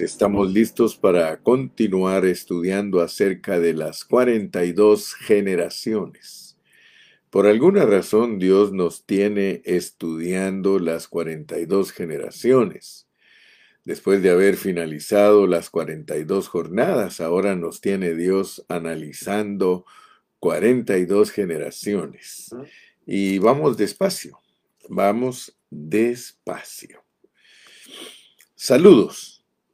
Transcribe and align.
Estamos 0.00 0.52
listos 0.52 0.96
para 0.96 1.42
continuar 1.42 2.24
estudiando 2.24 3.00
acerca 3.00 3.58
de 3.58 3.74
las 3.74 4.04
42 4.04 5.14
generaciones. 5.14 6.56
Por 7.30 7.46
alguna 7.46 7.84
razón 7.84 8.38
Dios 8.38 8.72
nos 8.72 9.04
tiene 9.04 9.62
estudiando 9.64 10.78
las 10.78 11.08
42 11.08 11.92
generaciones. 11.92 13.06
Después 13.84 14.22
de 14.22 14.30
haber 14.30 14.56
finalizado 14.56 15.46
las 15.46 15.68
42 15.70 16.48
jornadas, 16.48 17.20
ahora 17.20 17.56
nos 17.56 17.80
tiene 17.80 18.14
Dios 18.14 18.64
analizando 18.68 19.84
42 20.38 21.30
generaciones. 21.30 22.50
Y 23.06 23.38
vamos 23.38 23.76
despacio, 23.76 24.40
vamos 24.88 25.56
despacio. 25.70 27.02
Saludos, 28.54 29.31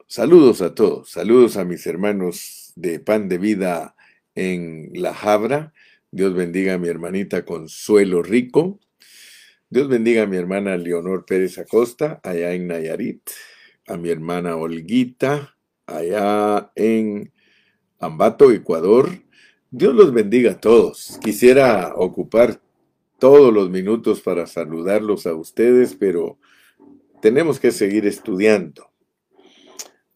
saludos 0.09 0.63
a 0.63 0.75
todos, 0.75 1.11
saludos 1.11 1.59
a 1.59 1.67
mis 1.67 1.87
hermanos 1.87 2.73
de 2.77 2.99
Pan 2.99 3.29
de 3.29 3.37
Vida 3.37 3.95
en 4.35 4.91
La 4.95 5.13
Jabra. 5.13 5.75
Dios 6.11 6.33
bendiga 6.35 6.75
a 6.75 6.79
mi 6.79 6.89
hermanita 6.89 7.45
Consuelo 7.45 8.23
Rico. 8.23 8.81
Dios 9.69 9.87
bendiga 9.87 10.23
a 10.23 10.27
mi 10.27 10.39
hermana 10.39 10.79
Leonor 10.79 11.27
Pérez 11.27 11.59
Acosta, 11.59 12.21
allá 12.23 12.55
en 12.55 12.69
Nayarit. 12.69 13.21
A 13.87 13.99
mi 13.99 14.09
hermana 14.09 14.57
Olguita, 14.57 15.57
allá 15.87 16.73
en 16.75 17.31
Ambato, 17.99 18.51
Ecuador. 18.51 19.11
Dios 19.71 19.95
los 19.95 20.15
bendiga 20.15 20.53
a 20.53 20.61
todos. 20.61 21.21
Quisiera 21.23 21.93
ocupar 21.95 22.63
todos 23.19 23.53
los 23.53 23.69
minutos 23.69 24.23
para 24.23 24.47
saludarlos 24.47 25.27
a 25.27 25.35
ustedes, 25.35 25.95
pero 25.95 26.39
tenemos 27.21 27.61
que 27.61 27.73
seguir 27.73 28.07
estudiando. 28.07 28.88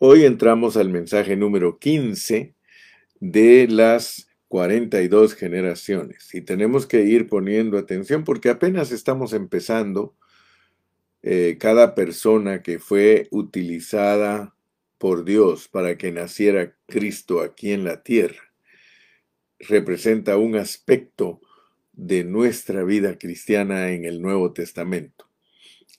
Hoy 0.04 0.24
entramos 0.24 0.76
al 0.76 0.88
mensaje 0.88 1.36
número 1.36 1.78
15 1.78 2.56
de 3.20 3.68
las 3.68 4.26
42 4.48 5.36
generaciones 5.36 6.34
y 6.34 6.40
tenemos 6.40 6.86
que 6.86 7.04
ir 7.04 7.28
poniendo 7.28 7.78
atención 7.78 8.24
porque 8.24 8.50
apenas 8.50 8.90
estamos 8.90 9.32
empezando 9.32 10.16
eh, 11.22 11.56
cada 11.60 11.94
persona 11.94 12.64
que 12.64 12.80
fue 12.80 13.28
utilizada 13.30 14.56
por 14.98 15.22
Dios 15.24 15.68
para 15.68 15.96
que 15.96 16.10
naciera 16.10 16.74
Cristo 16.86 17.40
aquí 17.40 17.70
en 17.70 17.84
la 17.84 18.02
tierra 18.02 18.52
representa 19.60 20.36
un 20.36 20.56
aspecto 20.56 21.40
de 21.92 22.24
nuestra 22.24 22.82
vida 22.82 23.18
cristiana 23.18 23.92
en 23.92 24.04
el 24.04 24.20
Nuevo 24.20 24.52
Testamento. 24.52 25.28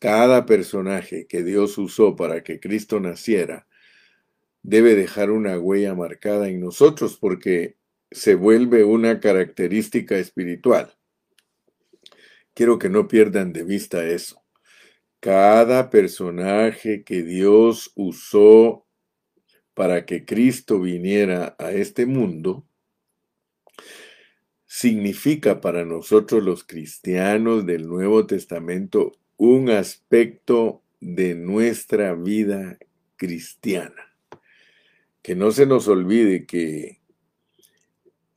Cada 0.01 0.45
personaje 0.45 1.25
que 1.25 1.41
Dios 1.41 1.77
usó 1.77 2.17
para 2.17 2.43
que 2.43 2.59
Cristo 2.59 2.99
naciera 2.99 3.65
debe 4.63 4.95
dejar 4.95 5.29
una 5.29 5.59
huella 5.59 5.93
marcada 5.93 6.47
en 6.47 6.61
nosotros 6.61 7.17
porque 7.17 7.77
se 8.11 8.35
vuelve 8.35 8.83
una 8.83 9.19
característica 9.19 10.17
espiritual. 10.17 10.95
Quiero 12.53 12.79
que 12.79 12.89
no 12.89 13.07
pierdan 13.07 13.51
de 13.51 13.63
vista 13.63 14.05
eso. 14.05 14.41
Cada 15.19 15.89
personaje 15.89 17.03
que 17.03 17.23
Dios 17.23 17.91
usó 17.95 18.85
para 19.73 20.05
que 20.05 20.25
Cristo 20.25 20.79
viniera 20.79 21.55
a 21.59 21.71
este 21.71 22.05
mundo 22.05 22.65
significa 24.65 25.61
para 25.61 25.85
nosotros 25.85 26.43
los 26.43 26.63
cristianos 26.63 27.65
del 27.65 27.87
Nuevo 27.87 28.25
Testamento 28.25 29.13
un 29.37 29.69
aspecto 29.69 30.83
de 30.99 31.35
nuestra 31.35 32.13
vida 32.13 32.77
cristiana. 33.15 34.12
Que 35.23 35.35
no 35.35 35.51
se 35.51 35.65
nos 35.65 35.87
olvide 35.87 36.45
que 36.45 37.01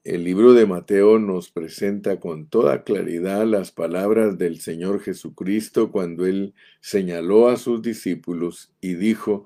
el 0.05 0.25
libro 0.25 0.55
de 0.55 0.65
Mateo 0.65 1.19
nos 1.19 1.51
presenta 1.51 2.19
con 2.19 2.47
toda 2.47 2.84
claridad 2.84 3.45
las 3.45 3.72
palabras 3.72 4.38
del 4.38 4.61
Señor 4.61 5.00
Jesucristo 5.00 5.93
cuando 5.93 6.25
él 6.25 6.55
señaló 6.81 7.49
a 7.49 7.59
sus 7.59 7.83
discípulos 7.83 8.72
y 8.81 8.94
dijo, 8.94 9.44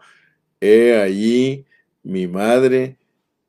He 0.60 0.96
allí 0.96 1.66
mi 2.04 2.28
madre, 2.28 2.98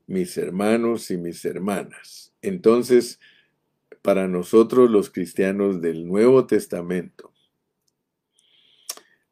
mis 0.07 0.35
hermanos 0.37 1.11
y 1.11 1.17
mis 1.17 1.45
hermanas. 1.45 2.33
Entonces, 2.41 3.19
para 4.01 4.27
nosotros 4.27 4.89
los 4.89 5.11
cristianos 5.11 5.81
del 5.81 6.07
Nuevo 6.07 6.47
Testamento, 6.47 7.31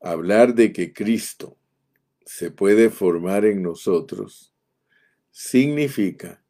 Hablar 0.01 0.55
de 0.55 0.71
que 0.71 0.93
Cristo 0.93 1.57
se 2.29 2.51
puede 2.51 2.91
formar 2.91 3.43
en 3.43 3.63
nosotros 3.63 4.53
significa 5.31 6.43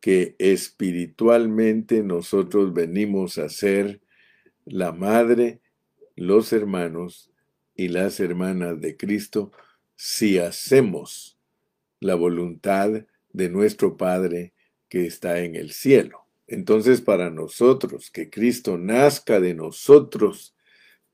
que 0.00 0.36
espiritualmente 0.38 2.04
nosotros 2.04 2.72
venimos 2.72 3.38
a 3.38 3.48
ser 3.48 4.00
la 4.64 4.92
madre, 4.92 5.60
los 6.14 6.52
hermanos 6.52 7.32
y 7.74 7.88
las 7.88 8.20
hermanas 8.20 8.80
de 8.80 8.96
Cristo 8.96 9.50
si 9.96 10.38
hacemos 10.38 11.36
la 11.98 12.14
voluntad 12.14 13.04
de 13.32 13.48
nuestro 13.48 13.96
Padre 13.96 14.52
que 14.88 15.04
está 15.04 15.40
en 15.40 15.56
el 15.56 15.72
cielo. 15.72 16.28
Entonces 16.46 17.00
para 17.00 17.28
nosotros, 17.28 18.12
que 18.12 18.30
Cristo 18.30 18.78
nazca 18.78 19.40
de 19.40 19.54
nosotros, 19.54 20.54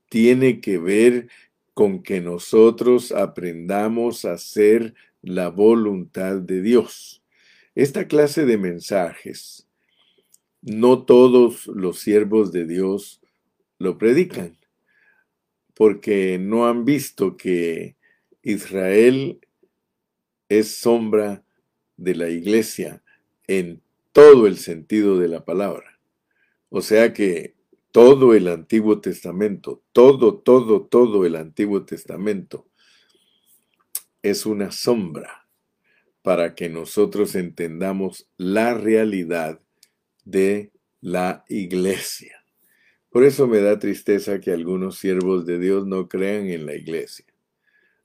tiene 0.09 0.61
que 0.61 0.77
ver 0.77 1.27
con 1.73 2.03
que 2.03 2.21
nosotros 2.21 3.11
aprendamos 3.11 4.25
a 4.25 4.33
hacer 4.33 4.93
la 5.21 5.49
voluntad 5.49 6.37
de 6.37 6.61
Dios. 6.61 7.23
Esta 7.75 8.07
clase 8.07 8.45
de 8.45 8.57
mensajes, 8.57 9.67
no 10.61 11.03
todos 11.05 11.67
los 11.67 11.99
siervos 11.99 12.51
de 12.51 12.65
Dios 12.65 13.21
lo 13.77 13.97
predican, 13.97 14.57
porque 15.73 16.37
no 16.37 16.67
han 16.67 16.85
visto 16.85 17.37
que 17.37 17.95
Israel 18.43 19.39
es 20.49 20.75
sombra 20.75 21.43
de 21.97 22.15
la 22.15 22.29
iglesia 22.29 23.01
en 23.47 23.81
todo 24.11 24.47
el 24.47 24.57
sentido 24.57 25.17
de 25.17 25.27
la 25.27 25.45
palabra. 25.45 25.99
O 26.69 26.81
sea 26.81 27.13
que 27.13 27.55
todo 27.91 28.33
el 28.33 28.47
Antiguo 28.47 29.01
Testamento, 29.01 29.83
todo, 29.91 30.37
todo, 30.39 30.83
todo 30.83 31.25
el 31.25 31.35
Antiguo 31.35 31.83
Testamento 31.83 32.67
es 34.21 34.45
una 34.45 34.71
sombra 34.71 35.47
para 36.21 36.55
que 36.55 36.69
nosotros 36.69 37.35
entendamos 37.35 38.29
la 38.37 38.73
realidad 38.73 39.59
de 40.23 40.71
la 41.01 41.43
iglesia. 41.49 42.43
Por 43.09 43.25
eso 43.25 43.47
me 43.47 43.59
da 43.59 43.79
tristeza 43.79 44.39
que 44.39 44.51
algunos 44.51 44.97
siervos 44.97 45.45
de 45.45 45.59
Dios 45.59 45.85
no 45.85 46.07
crean 46.07 46.47
en 46.47 46.65
la 46.65 46.75
iglesia. 46.75 47.25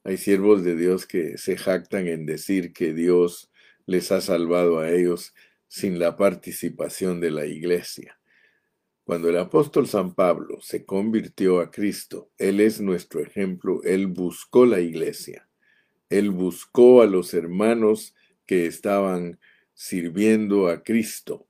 Hay 0.02 0.16
siervos 0.16 0.64
de 0.64 0.76
Dios 0.76 1.06
que 1.06 1.38
se 1.38 1.56
jactan 1.56 2.08
en 2.08 2.26
decir 2.26 2.72
que 2.72 2.92
Dios 2.92 3.50
les 3.86 4.10
ha 4.10 4.20
salvado 4.20 4.80
a 4.80 4.90
ellos 4.90 5.34
sin 5.68 5.98
la 5.98 6.16
participación 6.16 7.20
de 7.20 7.30
la 7.30 7.46
iglesia. 7.46 8.15
Cuando 9.06 9.28
el 9.28 9.38
apóstol 9.38 9.86
San 9.86 10.16
Pablo 10.16 10.58
se 10.60 10.84
convirtió 10.84 11.60
a 11.60 11.70
Cristo, 11.70 12.32
Él 12.38 12.58
es 12.58 12.80
nuestro 12.80 13.20
ejemplo, 13.20 13.80
Él 13.84 14.08
buscó 14.08 14.66
la 14.66 14.80
iglesia, 14.80 15.48
Él 16.10 16.30
buscó 16.30 17.02
a 17.02 17.06
los 17.06 17.32
hermanos 17.32 18.16
que 18.46 18.66
estaban 18.66 19.38
sirviendo 19.74 20.66
a 20.66 20.82
Cristo. 20.82 21.46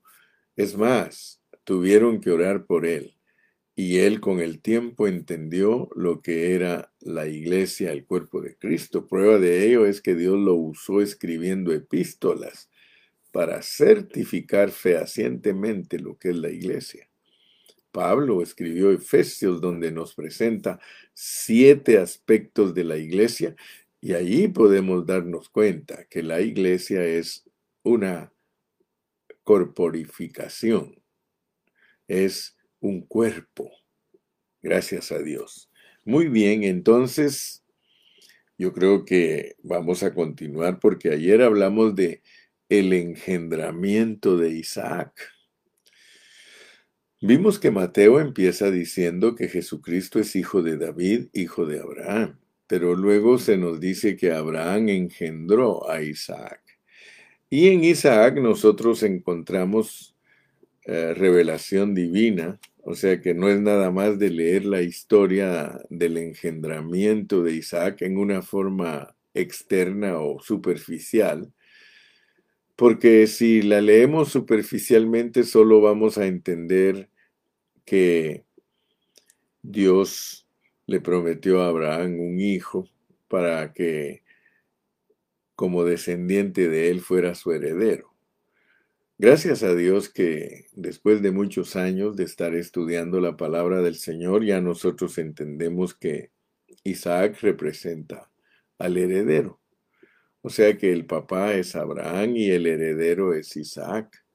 Es 0.54 0.76
más, 0.76 1.40
tuvieron 1.64 2.20
que 2.20 2.30
orar 2.30 2.66
por 2.66 2.84
Él. 2.84 3.16
Y 3.74 4.00
él 4.00 4.20
con 4.20 4.40
el 4.40 4.60
tiempo 4.60 5.08
entendió 5.08 5.88
lo 5.96 6.20
que 6.20 6.54
era 6.54 6.92
la 7.00 7.26
iglesia, 7.26 7.90
el 7.90 8.04
cuerpo 8.04 8.42
de 8.42 8.54
Cristo. 8.58 9.06
Prueba 9.06 9.38
de 9.38 9.66
ello 9.66 9.86
es 9.86 10.02
que 10.02 10.14
Dios 10.14 10.38
lo 10.38 10.52
usó 10.56 11.00
escribiendo 11.00 11.72
epístolas 11.72 12.68
para 13.32 13.62
certificar 13.62 14.70
fehacientemente 14.70 15.98
lo 15.98 16.18
que 16.18 16.30
es 16.30 16.36
la 16.36 16.50
iglesia. 16.50 17.08
Pablo 17.96 18.42
escribió 18.42 18.92
Efesios 18.92 19.58
donde 19.58 19.90
nos 19.90 20.14
presenta 20.14 20.78
siete 21.14 21.96
aspectos 21.96 22.74
de 22.74 22.84
la 22.84 22.98
iglesia 22.98 23.56
y 24.02 24.12
allí 24.12 24.48
podemos 24.48 25.06
darnos 25.06 25.48
cuenta 25.48 26.04
que 26.04 26.22
la 26.22 26.42
iglesia 26.42 27.02
es 27.02 27.48
una 27.82 28.34
corporificación, 29.44 31.02
es 32.06 32.58
un 32.80 33.00
cuerpo, 33.00 33.72
gracias 34.60 35.10
a 35.10 35.18
Dios. 35.20 35.70
Muy 36.04 36.28
bien, 36.28 36.64
entonces 36.64 37.64
yo 38.58 38.74
creo 38.74 39.06
que 39.06 39.56
vamos 39.62 40.02
a 40.02 40.12
continuar 40.12 40.80
porque 40.80 41.12
ayer 41.12 41.40
hablamos 41.40 41.96
de 41.96 42.22
el 42.68 42.92
engendramiento 42.92 44.36
de 44.36 44.50
Isaac. 44.50 45.35
Vimos 47.26 47.58
que 47.58 47.72
Mateo 47.72 48.20
empieza 48.20 48.70
diciendo 48.70 49.34
que 49.34 49.48
Jesucristo 49.48 50.20
es 50.20 50.36
hijo 50.36 50.62
de 50.62 50.76
David, 50.76 51.26
hijo 51.32 51.66
de 51.66 51.80
Abraham. 51.80 52.38
Pero 52.68 52.94
luego 52.94 53.36
se 53.38 53.56
nos 53.56 53.80
dice 53.80 54.16
que 54.16 54.30
Abraham 54.30 54.90
engendró 54.90 55.90
a 55.90 56.02
Isaac. 56.02 56.60
Y 57.50 57.66
en 57.70 57.82
Isaac 57.82 58.38
nosotros 58.38 59.02
encontramos 59.02 60.14
eh, 60.84 61.14
revelación 61.14 61.96
divina, 61.96 62.60
o 62.84 62.94
sea 62.94 63.20
que 63.20 63.34
no 63.34 63.48
es 63.48 63.60
nada 63.60 63.90
más 63.90 64.20
de 64.20 64.30
leer 64.30 64.64
la 64.64 64.82
historia 64.82 65.80
del 65.90 66.18
engendramiento 66.18 67.42
de 67.42 67.54
Isaac 67.56 68.02
en 68.02 68.18
una 68.18 68.40
forma 68.40 69.16
externa 69.34 70.20
o 70.20 70.38
superficial, 70.38 71.52
porque 72.76 73.26
si 73.26 73.62
la 73.62 73.80
leemos 73.80 74.28
superficialmente 74.28 75.42
solo 75.42 75.80
vamos 75.80 76.18
a 76.18 76.26
entender 76.26 77.10
que 77.86 78.44
Dios 79.62 80.46
le 80.86 81.00
prometió 81.00 81.62
a 81.62 81.68
Abraham 81.68 82.20
un 82.20 82.40
hijo 82.40 82.88
para 83.28 83.72
que 83.72 84.22
como 85.54 85.84
descendiente 85.84 86.68
de 86.68 86.90
él 86.90 87.00
fuera 87.00 87.34
su 87.34 87.52
heredero. 87.52 88.14
Gracias 89.18 89.62
a 89.62 89.74
Dios 89.74 90.10
que 90.10 90.66
después 90.72 91.22
de 91.22 91.30
muchos 91.30 91.74
años 91.74 92.16
de 92.16 92.24
estar 92.24 92.54
estudiando 92.54 93.18
la 93.20 93.38
palabra 93.38 93.80
del 93.80 93.94
Señor, 93.94 94.44
ya 94.44 94.60
nosotros 94.60 95.16
entendemos 95.16 95.94
que 95.94 96.32
Isaac 96.84 97.38
representa 97.40 98.30
al 98.78 98.98
heredero. 98.98 99.58
O 100.42 100.50
sea 100.50 100.76
que 100.76 100.92
el 100.92 101.06
papá 101.06 101.54
es 101.54 101.74
Abraham 101.74 102.36
y 102.36 102.50
el 102.50 102.66
heredero 102.66 103.32
es 103.32 103.56
Isaac. 103.56 104.25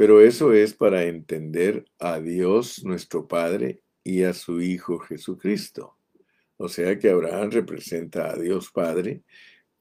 Pero 0.00 0.22
eso 0.22 0.54
es 0.54 0.72
para 0.72 1.04
entender 1.04 1.84
a 1.98 2.20
Dios 2.20 2.82
nuestro 2.86 3.28
Padre 3.28 3.82
y 4.02 4.22
a 4.22 4.32
su 4.32 4.62
Hijo 4.62 4.98
Jesucristo. 4.98 5.94
O 6.56 6.70
sea 6.70 6.98
que 6.98 7.10
Abraham 7.10 7.50
representa 7.50 8.30
a 8.30 8.36
Dios 8.38 8.70
Padre 8.70 9.20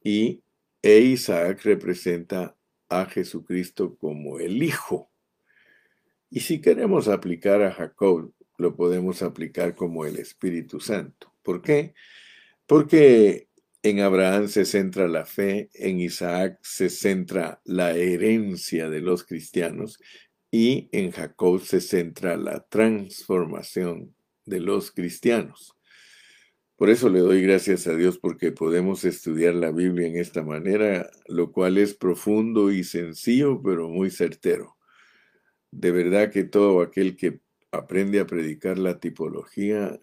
y 0.03 0.41
e 0.81 0.99
Isaac 0.99 1.61
representa 1.63 2.53
a 2.89 3.05
Jesucristo 3.05 3.95
como 3.95 4.39
el 4.39 4.61
Hijo. 4.61 5.09
Y 6.29 6.41
si 6.41 6.59
queremos 6.59 7.07
aplicar 7.07 7.61
a 7.61 7.71
Jacob, 7.71 8.33
lo 8.57 8.75
podemos 8.75 9.21
aplicar 9.21 9.73
como 9.73 10.05
el 10.05 10.17
Espíritu 10.17 10.81
Santo. 10.81 11.33
¿Por 11.43 11.61
qué? 11.61 11.93
Porque 12.67 13.47
en 13.83 13.99
Abraham 14.01 14.47
se 14.47 14.65
centra 14.65 15.07
la 15.07 15.25
fe, 15.25 15.69
en 15.73 15.99
Isaac 15.99 16.59
se 16.61 16.89
centra 16.89 17.61
la 17.63 17.95
herencia 17.95 18.89
de 18.89 19.01
los 19.01 19.23
cristianos 19.23 19.99
y 20.51 20.89
en 20.91 21.11
Jacob 21.11 21.61
se 21.61 21.79
centra 21.79 22.35
la 22.35 22.65
transformación 22.67 24.15
de 24.45 24.59
los 24.59 24.91
cristianos. 24.91 25.75
Por 26.75 26.89
eso 26.89 27.09
le 27.09 27.19
doy 27.19 27.41
gracias 27.41 27.87
a 27.87 27.95
Dios 27.95 28.17
porque 28.17 28.51
podemos 28.51 29.03
estudiar 29.03 29.53
la 29.53 29.71
Biblia 29.71 30.07
en 30.07 30.17
esta 30.17 30.43
manera, 30.43 31.09
lo 31.27 31.51
cual 31.51 31.77
es 31.77 31.93
profundo 31.93 32.71
y 32.71 32.83
sencillo, 32.83 33.61
pero 33.61 33.89
muy 33.89 34.09
certero. 34.09 34.77
De 35.71 35.91
verdad 35.91 36.31
que 36.31 36.45
todo 36.45 36.81
aquel 36.81 37.15
que 37.15 37.41
aprende 37.71 38.19
a 38.19 38.25
predicar 38.25 38.77
la 38.77 38.99
tipología 38.99 39.99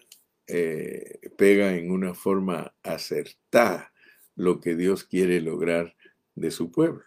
eh, 0.47 1.19
pega 1.37 1.75
en 1.75 1.91
una 1.91 2.13
forma 2.13 2.73
acertada 2.83 3.91
lo 4.35 4.59
que 4.59 4.75
Dios 4.75 5.03
quiere 5.03 5.41
lograr 5.41 5.95
de 6.35 6.51
su 6.51 6.71
pueblo. 6.71 7.03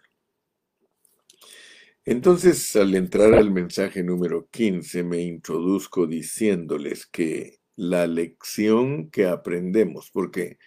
Entonces, 2.03 2.75
al 2.75 2.95
entrar 2.95 3.33
al 3.33 3.51
mensaje 3.51 4.03
número 4.03 4.47
15, 4.49 5.03
me 5.03 5.21
introduzco 5.21 6.07
diciéndoles 6.07 7.05
que 7.05 7.59
la 7.75 8.07
lección 8.07 9.09
que 9.09 9.27
aprendemos, 9.27 10.09
porque 10.11 10.57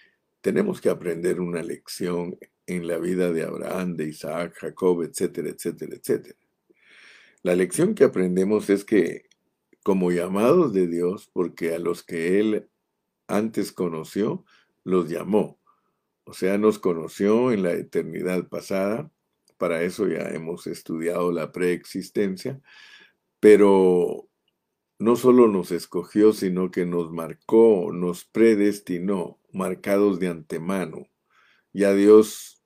tenemos 0.40 0.80
que 0.80 0.90
aprender 0.90 1.40
una 1.40 1.62
lección 1.62 2.38
en 2.66 2.86
la 2.86 2.98
vida 2.98 3.32
de 3.32 3.42
Abraham, 3.42 3.96
de 3.96 4.08
Isaac, 4.08 4.54
Jacob, 4.58 5.02
etcétera, 5.02 5.50
etcétera, 5.50 5.96
etcétera. 5.96 6.38
La 7.42 7.54
lección 7.54 7.94
que 7.94 8.04
aprendemos 8.04 8.70
es 8.70 8.84
que 8.84 9.26
como 9.84 10.10
llamados 10.10 10.72
de 10.72 10.88
Dios, 10.88 11.30
porque 11.32 11.74
a 11.74 11.78
los 11.78 12.02
que 12.02 12.40
Él 12.40 12.70
antes 13.28 13.70
conoció, 13.70 14.44
los 14.82 15.10
llamó. 15.10 15.60
O 16.24 16.32
sea, 16.32 16.56
nos 16.56 16.78
conoció 16.78 17.52
en 17.52 17.62
la 17.62 17.72
eternidad 17.72 18.48
pasada. 18.48 19.12
Para 19.58 19.82
eso 19.82 20.08
ya 20.08 20.30
hemos 20.30 20.66
estudiado 20.66 21.30
la 21.32 21.52
preexistencia. 21.52 22.60
Pero 23.40 24.26
no 24.98 25.16
solo 25.16 25.48
nos 25.48 25.70
escogió, 25.70 26.32
sino 26.32 26.70
que 26.70 26.86
nos 26.86 27.12
marcó, 27.12 27.92
nos 27.92 28.24
predestinó, 28.24 29.38
marcados 29.52 30.18
de 30.18 30.28
antemano. 30.28 31.08
Ya 31.74 31.92
Dios 31.92 32.62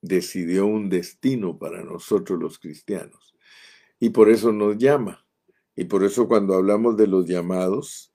decidió 0.00 0.64
un 0.64 0.88
destino 0.88 1.58
para 1.58 1.82
nosotros 1.82 2.40
los 2.40 2.58
cristianos. 2.58 3.36
Y 4.00 4.08
por 4.08 4.30
eso 4.30 4.52
nos 4.52 4.78
llama. 4.78 5.23
Y 5.76 5.84
por 5.84 6.04
eso 6.04 6.28
cuando 6.28 6.54
hablamos 6.54 6.96
de 6.96 7.06
los 7.06 7.26
llamados, 7.26 8.12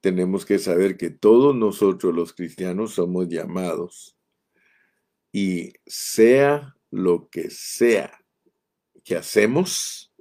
tenemos 0.00 0.44
que 0.46 0.58
saber 0.58 0.96
que 0.96 1.10
todos 1.10 1.54
nosotros 1.54 2.14
los 2.14 2.32
cristianos 2.32 2.94
somos 2.94 3.28
llamados. 3.28 4.16
Y 5.32 5.74
sea 5.86 6.76
lo 6.90 7.28
que 7.28 7.50
sea 7.50 8.24
que 9.02 9.16
hacemos, 9.16 10.12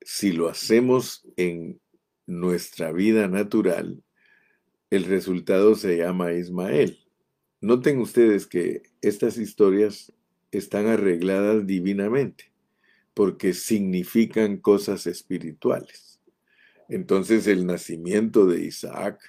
si 0.00 0.32
lo 0.32 0.48
hacemos 0.48 1.26
en 1.36 1.80
nuestra 2.26 2.92
vida 2.92 3.26
natural, 3.26 4.04
el 4.90 5.04
resultado 5.04 5.74
se 5.74 5.96
llama 5.96 6.32
Ismael. 6.32 7.04
Noten 7.60 7.98
ustedes 7.98 8.46
que 8.46 8.82
estas 9.00 9.38
historias 9.38 10.12
están 10.52 10.86
arregladas 10.86 11.66
divinamente 11.66 12.53
porque 13.14 13.54
significan 13.54 14.56
cosas 14.56 15.06
espirituales. 15.06 16.20
Entonces 16.88 17.46
el 17.46 17.66
nacimiento 17.66 18.46
de 18.46 18.64
Isaac 18.64 19.20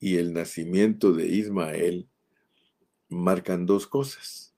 y 0.00 0.16
el 0.16 0.32
nacimiento 0.34 1.12
de 1.12 1.28
Ismael 1.28 2.08
marcan 3.08 3.66
dos 3.66 3.86
cosas. 3.86 4.54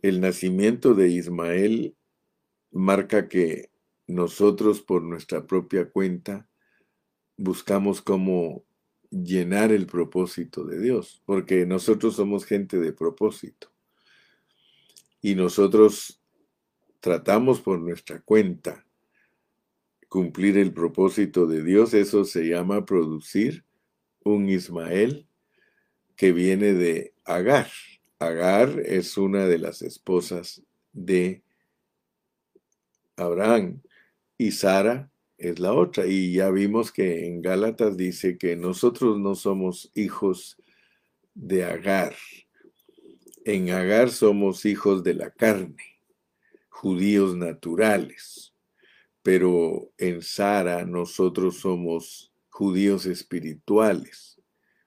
El 0.00 0.20
nacimiento 0.20 0.94
de 0.94 1.08
Ismael 1.08 1.94
marca 2.70 3.28
que 3.28 3.70
nosotros 4.06 4.80
por 4.80 5.02
nuestra 5.02 5.46
propia 5.46 5.90
cuenta 5.90 6.48
buscamos 7.36 8.00
cómo 8.00 8.64
llenar 9.10 9.72
el 9.72 9.86
propósito 9.86 10.64
de 10.64 10.80
Dios, 10.80 11.22
porque 11.26 11.66
nosotros 11.66 12.16
somos 12.16 12.46
gente 12.46 12.78
de 12.78 12.92
propósito. 12.92 13.70
Y 15.20 15.34
nosotros 15.34 16.21
tratamos 17.02 17.60
por 17.60 17.80
nuestra 17.80 18.20
cuenta 18.20 18.86
cumplir 20.08 20.56
el 20.56 20.72
propósito 20.72 21.46
de 21.46 21.64
Dios, 21.64 21.94
eso 21.94 22.24
se 22.24 22.44
llama 22.44 22.86
producir 22.86 23.64
un 24.24 24.48
Ismael 24.48 25.26
que 26.14 26.30
viene 26.32 26.74
de 26.74 27.12
Agar. 27.24 27.66
Agar 28.20 28.78
es 28.78 29.18
una 29.18 29.46
de 29.46 29.58
las 29.58 29.82
esposas 29.82 30.62
de 30.92 31.42
Abraham 33.16 33.82
y 34.38 34.52
Sara 34.52 35.10
es 35.38 35.58
la 35.58 35.72
otra. 35.72 36.06
Y 36.06 36.34
ya 36.34 36.50
vimos 36.50 36.92
que 36.92 37.26
en 37.26 37.42
Gálatas 37.42 37.96
dice 37.96 38.38
que 38.38 38.54
nosotros 38.54 39.18
no 39.18 39.34
somos 39.34 39.90
hijos 39.94 40.56
de 41.34 41.64
Agar. 41.64 42.14
En 43.44 43.70
Agar 43.70 44.10
somos 44.10 44.64
hijos 44.66 45.02
de 45.02 45.14
la 45.14 45.30
carne 45.30 45.91
judíos 46.72 47.36
naturales, 47.36 48.54
pero 49.22 49.92
en 49.98 50.22
Sara 50.22 50.84
nosotros 50.84 51.58
somos 51.58 52.32
judíos 52.48 53.06
espirituales, 53.06 54.40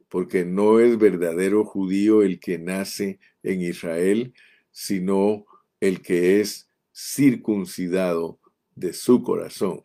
porque 0.10 0.44
no 0.44 0.80
es 0.80 0.98
verdadero 0.98 1.63
judío 1.63 2.24
el 2.24 2.39
que 2.39 2.58
nace 2.58 3.20
en 3.44 3.62
Israel, 3.62 4.34
sino 4.72 5.46
el 5.80 6.01
que 6.01 6.42
es 6.42 6.68
circuncidado 6.94 8.39
de 8.74 8.92
su 8.92 9.22
corazón. 9.22 9.84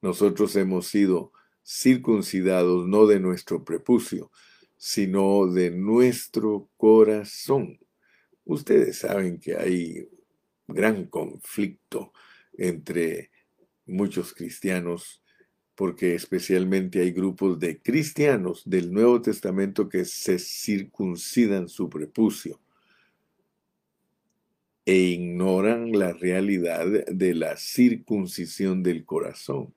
Nosotros 0.00 0.56
hemos 0.56 0.88
sido 0.88 1.32
circuncidados 1.64 2.88
no 2.88 3.06
de 3.06 3.20
nuestro 3.20 3.64
prepucio, 3.64 4.30
sino 4.76 5.46
de 5.46 5.70
nuestro 5.70 6.68
corazón. 6.76 7.78
Ustedes 8.44 8.98
saben 8.98 9.38
que 9.38 9.56
hay 9.56 10.08
gran 10.66 11.06
conflicto 11.06 12.12
entre 12.56 13.30
muchos 13.86 14.32
cristianos, 14.32 15.22
porque 15.74 16.14
especialmente 16.14 17.00
hay 17.00 17.10
grupos 17.10 17.58
de 17.58 17.80
cristianos 17.82 18.62
del 18.64 18.92
Nuevo 18.92 19.20
Testamento 19.20 19.88
que 19.88 20.04
se 20.04 20.38
circuncidan 20.38 21.68
su 21.68 21.88
prepucio 21.88 22.60
e 24.86 24.96
ignoran 24.96 25.92
la 25.92 26.12
realidad 26.12 26.86
de 27.06 27.34
la 27.34 27.56
circuncisión 27.56 28.82
del 28.82 29.04
corazón. 29.04 29.74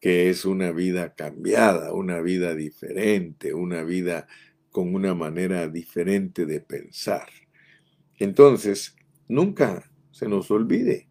que 0.00 0.28
es 0.30 0.44
una 0.44 0.72
vida 0.72 1.14
cambiada, 1.14 1.92
una 1.92 2.20
vida 2.20 2.54
diferente, 2.54 3.54
una 3.54 3.82
vida 3.82 4.28
con 4.70 4.94
una 4.94 5.14
manera 5.14 5.68
diferente 5.68 6.46
de 6.46 6.60
pensar. 6.60 7.28
Entonces, 8.18 8.94
nunca 9.26 9.90
se 10.16 10.28
nos 10.28 10.50
olvide 10.50 11.08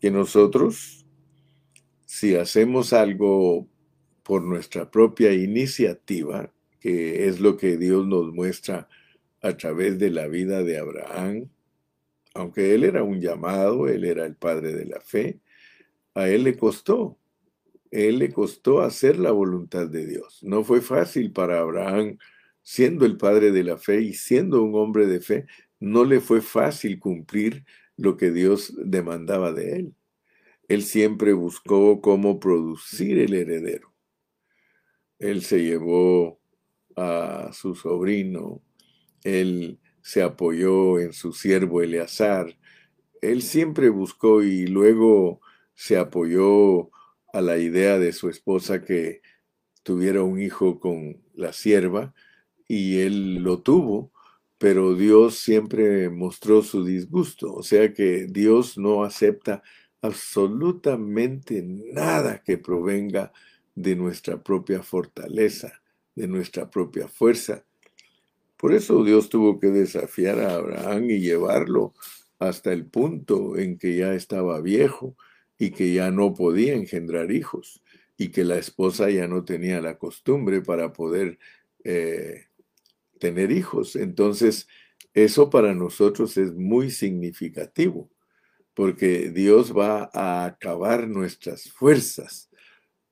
que 0.00 0.10
nosotros, 0.10 1.06
si 2.06 2.34
hacemos 2.34 2.92
algo 2.92 3.68
por 4.24 4.42
nuestra 4.42 4.90
propia 4.90 5.32
iniciativa, 5.32 6.52
que 6.80 7.28
es 7.28 7.38
lo 7.38 7.56
que 7.56 7.76
Dios 7.76 8.04
nos 8.04 8.34
muestra 8.34 8.88
a 9.42 9.56
través 9.56 10.00
de 10.00 10.10
la 10.10 10.26
vida 10.26 10.64
de 10.64 10.76
Abraham, 10.76 11.48
aunque 12.34 12.74
él 12.74 12.82
era 12.82 13.04
un 13.04 13.20
llamado, 13.20 13.86
él 13.86 14.04
era 14.04 14.26
el 14.26 14.34
padre 14.34 14.74
de 14.74 14.86
la 14.86 15.00
fe, 15.00 15.38
a 16.14 16.28
él 16.28 16.42
le 16.42 16.56
costó, 16.56 17.16
él 17.92 18.18
le 18.18 18.32
costó 18.32 18.80
hacer 18.80 19.20
la 19.20 19.30
voluntad 19.30 19.86
de 19.86 20.04
Dios. 20.04 20.40
No 20.42 20.64
fue 20.64 20.80
fácil 20.80 21.30
para 21.30 21.60
Abraham 21.60 22.18
siendo 22.60 23.06
el 23.06 23.18
padre 23.18 23.52
de 23.52 23.62
la 23.62 23.78
fe 23.78 24.00
y 24.00 24.14
siendo 24.14 24.64
un 24.64 24.74
hombre 24.74 25.06
de 25.06 25.20
fe, 25.20 25.46
no 25.78 26.04
le 26.04 26.18
fue 26.18 26.40
fácil 26.40 26.98
cumplir 26.98 27.64
lo 27.96 28.16
que 28.16 28.30
Dios 28.30 28.74
demandaba 28.76 29.52
de 29.52 29.76
él. 29.76 29.94
Él 30.68 30.82
siempre 30.82 31.32
buscó 31.32 32.00
cómo 32.00 32.40
producir 32.40 33.18
el 33.18 33.34
heredero. 33.34 33.94
Él 35.18 35.42
se 35.42 35.62
llevó 35.62 36.40
a 36.96 37.50
su 37.52 37.74
sobrino, 37.74 38.62
él 39.22 39.78
se 40.02 40.22
apoyó 40.22 40.98
en 40.98 41.12
su 41.12 41.32
siervo 41.32 41.82
Eleazar, 41.82 42.56
él 43.20 43.42
siempre 43.42 43.88
buscó 43.88 44.42
y 44.42 44.66
luego 44.66 45.40
se 45.74 45.96
apoyó 45.96 46.90
a 47.32 47.40
la 47.40 47.58
idea 47.58 47.98
de 47.98 48.12
su 48.12 48.28
esposa 48.28 48.82
que 48.82 49.20
tuviera 49.82 50.22
un 50.22 50.40
hijo 50.40 50.80
con 50.80 51.22
la 51.34 51.52
sierva, 51.52 52.14
y 52.68 53.00
él 53.00 53.36
lo 53.36 53.62
tuvo, 53.62 54.12
pero 54.58 54.94
Dios 54.94 55.38
siempre 55.38 56.08
mostró 56.08 56.62
su 56.62 56.84
disgusto. 56.84 57.52
O 57.52 57.62
sea 57.62 57.92
que 57.92 58.26
Dios 58.26 58.78
no 58.78 59.04
acepta 59.04 59.62
absolutamente 60.00 61.62
nada 61.62 62.42
que 62.44 62.58
provenga 62.58 63.32
de 63.74 63.96
nuestra 63.96 64.42
propia 64.42 64.82
fortaleza, 64.82 65.82
de 66.14 66.26
nuestra 66.28 66.70
propia 66.70 67.08
fuerza. 67.08 67.64
Por 68.56 68.72
eso 68.72 69.04
Dios 69.04 69.28
tuvo 69.28 69.60
que 69.60 69.68
desafiar 69.68 70.40
a 70.40 70.54
Abraham 70.54 71.10
y 71.10 71.20
llevarlo 71.20 71.92
hasta 72.38 72.72
el 72.72 72.86
punto 72.86 73.56
en 73.56 73.78
que 73.78 73.96
ya 73.96 74.14
estaba 74.14 74.60
viejo 74.60 75.16
y 75.58 75.70
que 75.70 75.92
ya 75.92 76.10
no 76.10 76.34
podía 76.34 76.74
engendrar 76.74 77.30
hijos 77.32 77.82
y 78.16 78.28
que 78.28 78.44
la 78.44 78.56
esposa 78.56 79.10
ya 79.10 79.28
no 79.28 79.44
tenía 79.44 79.80
la 79.80 79.98
costumbre 79.98 80.62
para 80.62 80.92
poder 80.92 81.38
eh, 81.84 82.45
tener 83.18 83.50
hijos. 83.50 83.96
Entonces, 83.96 84.68
eso 85.14 85.50
para 85.50 85.74
nosotros 85.74 86.36
es 86.36 86.54
muy 86.54 86.90
significativo, 86.90 88.10
porque 88.74 89.30
Dios 89.30 89.76
va 89.76 90.10
a 90.12 90.44
acabar 90.44 91.08
nuestras 91.08 91.70
fuerzas 91.70 92.50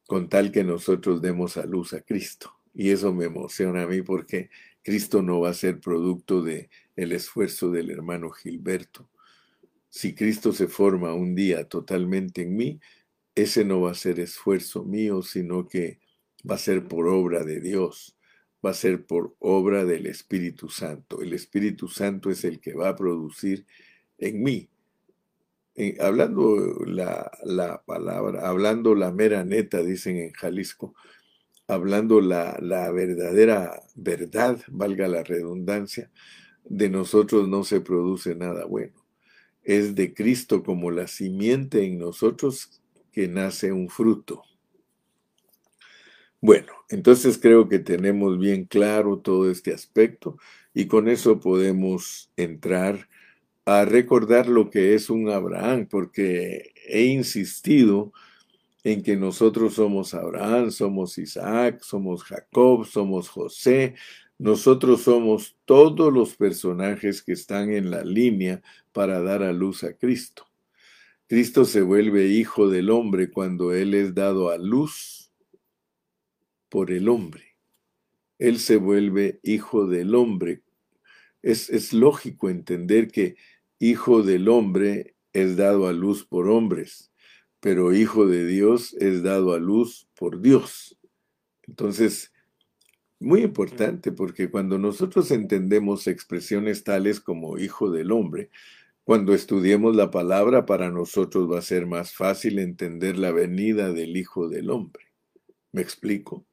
con 0.06 0.28
tal 0.28 0.52
que 0.52 0.64
nosotros 0.64 1.22
demos 1.22 1.56
a 1.56 1.64
luz 1.64 1.94
a 1.94 2.02
Cristo. 2.02 2.54
Y 2.74 2.90
eso 2.90 3.14
me 3.14 3.24
emociona 3.26 3.84
a 3.84 3.86
mí 3.86 4.02
porque 4.02 4.50
Cristo 4.82 5.22
no 5.22 5.40
va 5.40 5.50
a 5.50 5.54
ser 5.54 5.80
producto 5.80 6.42
de 6.42 6.68
el 6.96 7.12
esfuerzo 7.12 7.70
del 7.70 7.90
hermano 7.90 8.30
Gilberto. 8.30 9.08
Si 9.88 10.14
Cristo 10.14 10.52
se 10.52 10.66
forma 10.68 11.14
un 11.14 11.34
día 11.34 11.68
totalmente 11.68 12.42
en 12.42 12.56
mí, 12.56 12.80
ese 13.34 13.64
no 13.64 13.80
va 13.80 13.92
a 13.92 13.94
ser 13.94 14.20
esfuerzo 14.20 14.84
mío, 14.84 15.22
sino 15.22 15.66
que 15.66 16.00
va 16.48 16.56
a 16.56 16.58
ser 16.58 16.86
por 16.86 17.08
obra 17.08 17.44
de 17.44 17.60
Dios 17.60 18.13
va 18.64 18.70
a 18.70 18.74
ser 18.74 19.04
por 19.04 19.34
obra 19.40 19.84
del 19.84 20.06
Espíritu 20.06 20.68
Santo. 20.68 21.20
El 21.20 21.32
Espíritu 21.32 21.88
Santo 21.88 22.30
es 22.30 22.44
el 22.44 22.60
que 22.60 22.74
va 22.74 22.90
a 22.90 22.96
producir 22.96 23.66
en 24.18 24.42
mí. 24.42 24.68
Eh, 25.76 25.96
hablando 26.00 26.84
la, 26.86 27.30
la, 27.44 27.82
palabra, 27.84 28.48
hablando 28.48 28.94
la 28.94 29.10
mera 29.10 29.44
neta, 29.44 29.82
dicen 29.82 30.16
en 30.18 30.32
Jalisco, 30.32 30.94
hablando 31.66 32.20
la, 32.20 32.58
la 32.60 32.90
verdadera 32.92 33.82
verdad, 33.96 34.60
valga 34.68 35.08
la 35.08 35.24
redundancia, 35.24 36.10
de 36.64 36.88
nosotros 36.88 37.48
no 37.48 37.64
se 37.64 37.80
produce 37.80 38.34
nada 38.36 38.66
bueno. 38.66 39.04
Es 39.62 39.94
de 39.94 40.14
Cristo 40.14 40.62
como 40.62 40.90
la 40.90 41.08
simiente 41.08 41.84
en 41.84 41.98
nosotros 41.98 42.82
que 43.12 43.28
nace 43.28 43.72
un 43.72 43.88
fruto. 43.88 44.44
Bueno, 46.46 46.74
entonces 46.90 47.38
creo 47.38 47.70
que 47.70 47.78
tenemos 47.78 48.38
bien 48.38 48.66
claro 48.66 49.18
todo 49.18 49.50
este 49.50 49.72
aspecto 49.72 50.36
y 50.74 50.88
con 50.88 51.08
eso 51.08 51.40
podemos 51.40 52.30
entrar 52.36 53.08
a 53.64 53.86
recordar 53.86 54.46
lo 54.46 54.68
que 54.68 54.94
es 54.94 55.08
un 55.08 55.30
Abraham, 55.30 55.88
porque 55.90 56.74
he 56.86 57.04
insistido 57.04 58.12
en 58.82 59.02
que 59.02 59.16
nosotros 59.16 59.72
somos 59.76 60.12
Abraham, 60.12 60.70
somos 60.70 61.16
Isaac, 61.16 61.80
somos 61.80 62.24
Jacob, 62.24 62.84
somos 62.84 63.30
José, 63.30 63.94
nosotros 64.36 65.00
somos 65.00 65.56
todos 65.64 66.12
los 66.12 66.36
personajes 66.36 67.22
que 67.22 67.32
están 67.32 67.72
en 67.72 67.90
la 67.90 68.04
línea 68.04 68.60
para 68.92 69.22
dar 69.22 69.42
a 69.42 69.54
luz 69.54 69.82
a 69.82 69.94
Cristo. 69.94 70.44
Cristo 71.26 71.64
se 71.64 71.80
vuelve 71.80 72.26
hijo 72.26 72.68
del 72.68 72.90
hombre 72.90 73.30
cuando 73.30 73.72
Él 73.72 73.94
es 73.94 74.14
dado 74.14 74.50
a 74.50 74.58
luz 74.58 75.23
por 76.74 76.90
el 76.90 77.08
hombre. 77.08 77.54
Él 78.36 78.58
se 78.58 78.78
vuelve 78.78 79.38
hijo 79.44 79.86
del 79.86 80.12
hombre. 80.16 80.62
Es, 81.40 81.70
es 81.70 81.92
lógico 81.92 82.50
entender 82.50 83.06
que 83.12 83.36
hijo 83.78 84.24
del 84.24 84.48
hombre 84.48 85.14
es 85.32 85.56
dado 85.56 85.86
a 85.86 85.92
luz 85.92 86.24
por 86.24 86.48
hombres, 86.48 87.12
pero 87.60 87.94
hijo 87.94 88.26
de 88.26 88.44
Dios 88.44 88.92
es 88.94 89.22
dado 89.22 89.54
a 89.54 89.60
luz 89.60 90.08
por 90.16 90.40
Dios. 90.40 90.98
Entonces, 91.68 92.32
muy 93.20 93.42
importante 93.42 94.10
porque 94.10 94.50
cuando 94.50 94.76
nosotros 94.76 95.30
entendemos 95.30 96.08
expresiones 96.08 96.82
tales 96.82 97.20
como 97.20 97.56
hijo 97.56 97.88
del 97.92 98.10
hombre, 98.10 98.50
cuando 99.04 99.32
estudiemos 99.32 99.94
la 99.94 100.10
palabra 100.10 100.66
para 100.66 100.90
nosotros 100.90 101.48
va 101.48 101.60
a 101.60 101.62
ser 101.62 101.86
más 101.86 102.12
fácil 102.14 102.58
entender 102.58 103.16
la 103.16 103.30
venida 103.30 103.92
del 103.92 104.16
Hijo 104.16 104.48
del 104.48 104.70
Hombre. 104.70 105.04
¿Me 105.70 105.80
explico? 105.80 106.44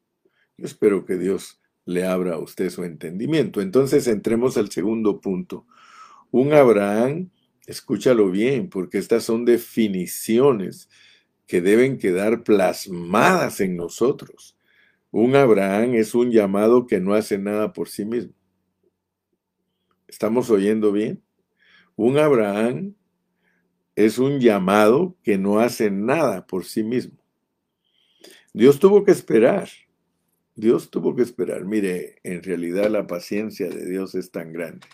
Espero 0.63 1.05
que 1.05 1.17
Dios 1.17 1.61
le 1.85 2.05
abra 2.05 2.35
a 2.35 2.39
usted 2.39 2.69
su 2.69 2.83
entendimiento. 2.83 3.61
Entonces 3.61 4.07
entremos 4.07 4.57
al 4.57 4.71
segundo 4.71 5.19
punto. 5.19 5.65
Un 6.31 6.53
Abraham, 6.53 7.29
escúchalo 7.67 8.31
bien, 8.31 8.69
porque 8.69 8.97
estas 8.97 9.23
son 9.23 9.45
definiciones 9.45 10.89
que 11.47 11.61
deben 11.61 11.97
quedar 11.97 12.43
plasmadas 12.43 13.59
en 13.59 13.75
nosotros. 13.75 14.57
Un 15.11 15.35
Abraham 15.35 15.95
es 15.95 16.15
un 16.15 16.31
llamado 16.31 16.87
que 16.87 17.01
no 17.01 17.13
hace 17.13 17.37
nada 17.37 17.73
por 17.73 17.89
sí 17.89 18.05
mismo. 18.05 18.33
¿Estamos 20.07 20.49
oyendo 20.49 20.91
bien? 20.91 21.21
Un 21.95 22.17
Abraham 22.17 22.95
es 23.95 24.17
un 24.17 24.39
llamado 24.39 25.17
que 25.23 25.37
no 25.37 25.59
hace 25.59 25.91
nada 25.91 26.47
por 26.47 26.65
sí 26.65 26.83
mismo. 26.83 27.17
Dios 28.53 28.79
tuvo 28.79 29.03
que 29.03 29.11
esperar 29.11 29.67
Dios 30.61 30.91
tuvo 30.91 31.15
que 31.15 31.23
esperar. 31.23 31.65
Mire, 31.65 32.17
en 32.23 32.43
realidad 32.43 32.87
la 32.91 33.07
paciencia 33.07 33.67
de 33.67 33.83
Dios 33.83 34.13
es 34.13 34.29
tan 34.29 34.53
grande. 34.53 34.85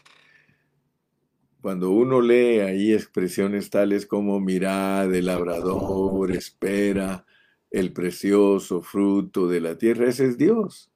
Cuando 1.62 1.92
uno 1.92 2.22
lee 2.22 2.60
ahí 2.62 2.94
expresiones 2.94 3.70
tales 3.70 4.06
como 4.06 4.40
mirad, 4.40 5.14
el 5.14 5.26
labrador 5.26 6.32
espera 6.32 7.26
el 7.70 7.92
precioso 7.92 8.82
fruto 8.82 9.50
de 9.50 9.60
la 9.60 9.78
tierra, 9.78 10.08
ese 10.08 10.28
es 10.28 10.38
Dios. 10.38 10.90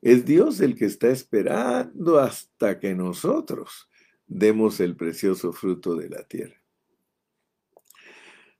Es 0.00 0.24
Dios 0.24 0.60
el 0.60 0.76
que 0.76 0.84
está 0.84 1.08
esperando 1.08 2.20
hasta 2.20 2.78
que 2.78 2.94
nosotros 2.94 3.90
demos 4.28 4.78
el 4.78 4.94
precioso 4.94 5.52
fruto 5.52 5.96
de 5.96 6.08
la 6.08 6.22
tierra. 6.22 6.62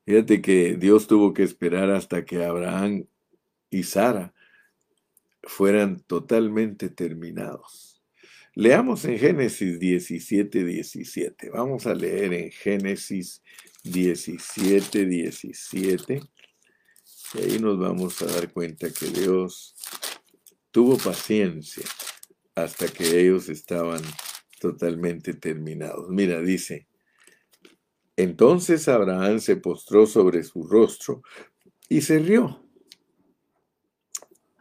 Fíjate 0.05 0.43
que 0.43 0.75
Dios 0.75 1.07
tuvo 1.07 1.33
que 1.33 1.45
esperar 1.45 1.89
hasta 1.91 2.25
que 2.25 2.45
Abraham 2.45 3.07
y 3.71 3.85
Sara 3.85 4.35
fueran 5.43 6.01
totalmente 6.01 6.89
terminados. 6.89 8.03
Leamos 8.55 9.05
en 9.05 9.19
Génesis 9.19 9.79
17, 9.79 10.65
17. 10.65 11.51
Vamos 11.51 11.87
a 11.87 11.95
leer 11.95 12.33
en 12.33 12.51
Génesis 12.51 13.43
17, 13.85 15.07
17. 15.07 16.21
Y 17.35 17.39
ahí 17.39 17.59
nos 17.61 17.79
vamos 17.79 18.21
a 18.23 18.27
dar 18.27 18.53
cuenta 18.53 18.93
que 18.93 19.07
Dios 19.07 19.77
tuvo 20.73 20.99
paciencia 20.99 21.85
hasta 22.55 22.89
que 22.89 23.21
ellos 23.21 23.49
estaban 23.49 24.03
totalmente 24.61 25.35
terminados. 25.35 26.09
Mira, 26.11 26.41
dice, 26.41 26.89
entonces 28.17 28.89
Abraham 28.89 29.41
se 29.41 29.57
postró 29.57 30.07
sobre 30.07 30.43
su 30.43 30.65
rostro 30.65 31.23
y 31.89 32.03
se 32.03 32.19
rió 32.19 32.70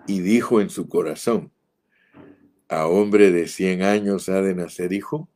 y 0.08 0.20
dijo 0.22 0.62
en 0.62 0.70
su 0.70 0.88
corazón, 0.88 1.52
a 2.68 2.88
hombre 2.88 3.32
de 3.32 3.48
cien 3.48 3.82
años 3.82 4.30
ha 4.30 4.42
de 4.42 4.56
nacer 4.56 4.94
hijo, 4.94 5.30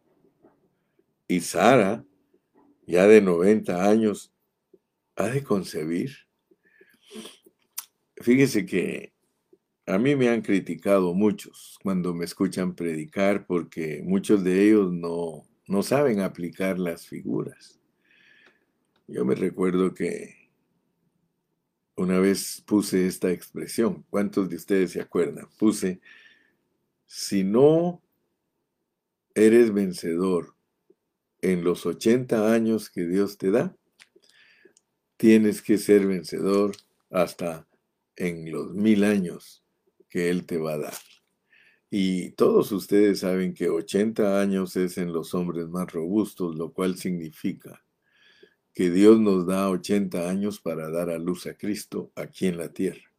y 1.27 1.39
Sara, 1.39 2.05
ya 2.85 3.07
de 3.07 3.21
noventa 3.21 3.89
años, 3.89 4.33
ha 5.15 5.27
de 5.27 5.43
concebir. 5.43 6.11
Fíjese 8.17 8.65
que 8.65 9.13
a 9.85 9.97
mí 9.97 10.15
me 10.15 10.29
han 10.29 10.41
criticado 10.41 11.13
muchos 11.13 11.77
cuando 11.83 12.13
me 12.13 12.25
escuchan 12.25 12.75
predicar 12.75 13.45
porque 13.45 14.01
muchos 14.03 14.43
de 14.43 14.67
ellos 14.67 14.91
no, 14.93 15.45
no 15.67 15.83
saben 15.83 16.21
aplicar 16.21 16.79
las 16.79 17.07
figuras. 17.07 17.79
Yo 19.07 19.25
me 19.25 19.35
recuerdo 19.35 19.93
que 19.93 20.42
una 21.95 22.19
vez 22.19 22.63
puse 22.65 23.07
esta 23.07 23.31
expresión, 23.31 24.05
¿cuántos 24.09 24.49
de 24.49 24.55
ustedes 24.55 24.91
se 24.91 25.01
acuerdan? 25.01 25.47
Puse, 25.57 26.01
si 27.05 27.43
no 27.43 28.01
eres 29.35 29.73
vencedor 29.73 30.55
en 31.41 31.63
los 31.63 31.85
80 31.85 32.53
años 32.53 32.89
que 32.89 33.05
Dios 33.05 33.37
te 33.37 33.51
da, 33.51 33.75
tienes 35.17 35.61
que 35.61 35.77
ser 35.77 36.07
vencedor 36.07 36.75
hasta 37.09 37.67
en 38.15 38.51
los 38.51 38.73
mil 38.73 39.03
años 39.03 39.63
que 40.09 40.29
Él 40.29 40.45
te 40.45 40.57
va 40.57 40.73
a 40.73 40.77
dar. 40.77 40.93
Y 41.89 42.31
todos 42.31 42.71
ustedes 42.71 43.19
saben 43.19 43.53
que 43.53 43.69
80 43.69 44.41
años 44.41 44.75
es 44.75 44.97
en 44.97 45.13
los 45.13 45.35
hombres 45.35 45.67
más 45.69 45.91
robustos, 45.91 46.55
lo 46.55 46.73
cual 46.73 46.97
significa 46.97 47.83
que 48.73 48.89
Dios 48.89 49.19
nos 49.19 49.45
da 49.45 49.69
80 49.69 50.29
años 50.29 50.59
para 50.59 50.89
dar 50.89 51.09
a 51.09 51.19
luz 51.19 51.45
a 51.45 51.53
Cristo 51.53 52.11
aquí 52.15 52.47
en 52.47 52.57
la 52.57 52.69
tierra. 52.69 53.11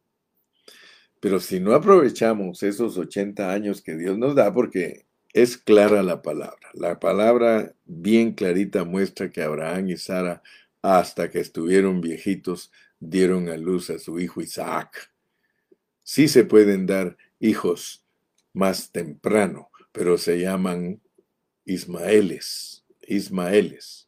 Pero 1.19 1.39
si 1.39 1.59
no 1.59 1.73
aprovechamos 1.73 2.61
esos 2.61 2.97
80 2.97 3.51
años 3.51 3.81
que 3.81 3.95
Dios 3.95 4.17
nos 4.17 4.35
da, 4.35 4.53
porque 4.53 5.05
es 5.33 5.57
clara 5.57 6.03
la 6.03 6.21
palabra, 6.21 6.69
la 6.73 6.99
palabra 6.99 7.73
bien 7.85 8.33
clarita 8.33 8.83
muestra 8.83 9.31
que 9.31 9.41
Abraham 9.41 9.89
y 9.89 9.97
Sara, 9.97 10.43
hasta 10.81 11.31
que 11.31 11.39
estuvieron 11.39 12.01
viejitos, 12.01 12.71
dieron 12.99 13.49
a 13.49 13.57
luz 13.57 13.89
a 13.89 13.97
su 13.97 14.19
hijo 14.19 14.41
Isaac. 14.41 15.11
Sí 16.03 16.27
se 16.27 16.43
pueden 16.43 16.85
dar 16.85 17.17
hijos 17.39 18.05
más 18.53 18.91
temprano, 18.91 19.69
pero 19.91 20.17
se 20.17 20.39
llaman 20.39 21.01
Ismaeles, 21.65 22.85
Ismaeles 23.07 24.04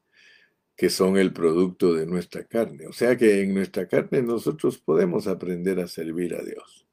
que 0.77 0.91
son 0.91 1.17
el 1.17 1.33
producto 1.33 1.95
de 1.95 2.05
nuestra 2.05 2.43
carne. 2.43 2.85
O 2.85 2.93
sea 2.93 3.17
que 3.17 3.41
en 3.41 3.53
nuestra 3.55 3.87
carne 3.87 4.21
nosotros 4.21 4.77
podemos 4.77 5.27
aprender 5.27 5.79
a 5.79 5.87
servir 5.87 6.35
a 6.35 6.43
Dios. 6.43 6.87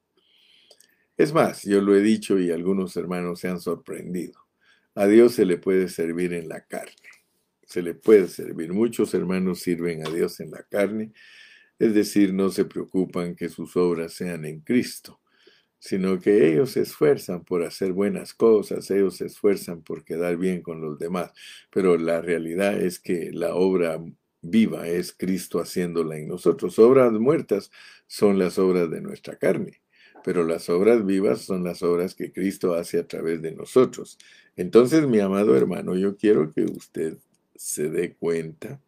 Es 1.18 1.34
más, 1.34 1.62
yo 1.62 1.82
lo 1.82 1.94
he 1.94 2.00
dicho 2.00 2.40
y 2.40 2.50
algunos 2.50 2.96
hermanos 2.96 3.40
se 3.40 3.48
han 3.48 3.60
sorprendido. 3.60 4.40
A 4.94 5.06
Dios 5.06 5.34
se 5.34 5.44
le 5.44 5.58
puede 5.58 5.88
servir 5.88 6.32
en 6.32 6.48
la 6.48 6.64
carne. 6.64 6.94
Se 7.66 7.82
le 7.82 7.94
puede 7.94 8.28
servir. 8.28 8.72
Muchos 8.72 9.12
hermanos 9.12 9.60
sirven 9.60 10.06
a 10.06 10.10
Dios 10.10 10.40
en 10.40 10.50
la 10.50 10.62
carne. 10.62 11.12
Es 11.78 11.92
decir, 11.92 12.32
no 12.32 12.48
se 12.48 12.64
preocupan 12.64 13.36
que 13.36 13.50
sus 13.50 13.76
obras 13.76 14.14
sean 14.14 14.46
en 14.46 14.60
Cristo 14.60 15.20
sino 15.84 16.18
que 16.18 16.48
ellos 16.48 16.70
se 16.70 16.80
esfuerzan 16.80 17.44
por 17.44 17.62
hacer 17.62 17.92
buenas 17.92 18.32
cosas, 18.32 18.90
ellos 18.90 19.18
se 19.18 19.26
esfuerzan 19.26 19.82
por 19.82 20.02
quedar 20.02 20.38
bien 20.38 20.62
con 20.62 20.80
los 20.80 20.98
demás, 20.98 21.30
pero 21.70 21.98
la 21.98 22.22
realidad 22.22 22.80
es 22.80 22.98
que 22.98 23.30
la 23.32 23.54
obra 23.54 24.02
viva 24.40 24.88
es 24.88 25.12
Cristo 25.12 25.60
haciéndola 25.60 26.16
en 26.16 26.26
nosotros. 26.26 26.78
Obras 26.78 27.12
muertas 27.12 27.70
son 28.06 28.38
las 28.38 28.58
obras 28.58 28.90
de 28.90 29.02
nuestra 29.02 29.36
carne, 29.36 29.82
pero 30.24 30.42
las 30.42 30.70
obras 30.70 31.04
vivas 31.04 31.42
son 31.42 31.64
las 31.64 31.82
obras 31.82 32.14
que 32.14 32.32
Cristo 32.32 32.72
hace 32.72 32.98
a 32.98 33.06
través 33.06 33.42
de 33.42 33.52
nosotros. 33.52 34.16
Entonces, 34.56 35.06
mi 35.06 35.20
amado 35.20 35.54
hermano, 35.54 35.96
yo 35.96 36.16
quiero 36.16 36.50
que 36.54 36.64
usted 36.64 37.18
se 37.56 37.90
dé 37.90 38.14
cuenta 38.14 38.80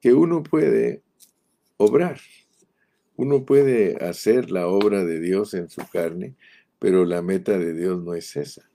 que 0.00 0.14
uno 0.14 0.44
puede 0.44 1.02
obrar 1.78 2.20
uno 3.20 3.44
puede 3.44 4.02
hacer 4.02 4.50
la 4.50 4.66
obra 4.66 5.04
de 5.04 5.20
Dios 5.20 5.52
en 5.52 5.68
su 5.68 5.82
carne, 5.92 6.36
pero 6.78 7.04
la 7.04 7.20
meta 7.20 7.58
de 7.58 7.74
Dios 7.74 8.02
no 8.02 8.14
es 8.14 8.34
esa. 8.34 8.70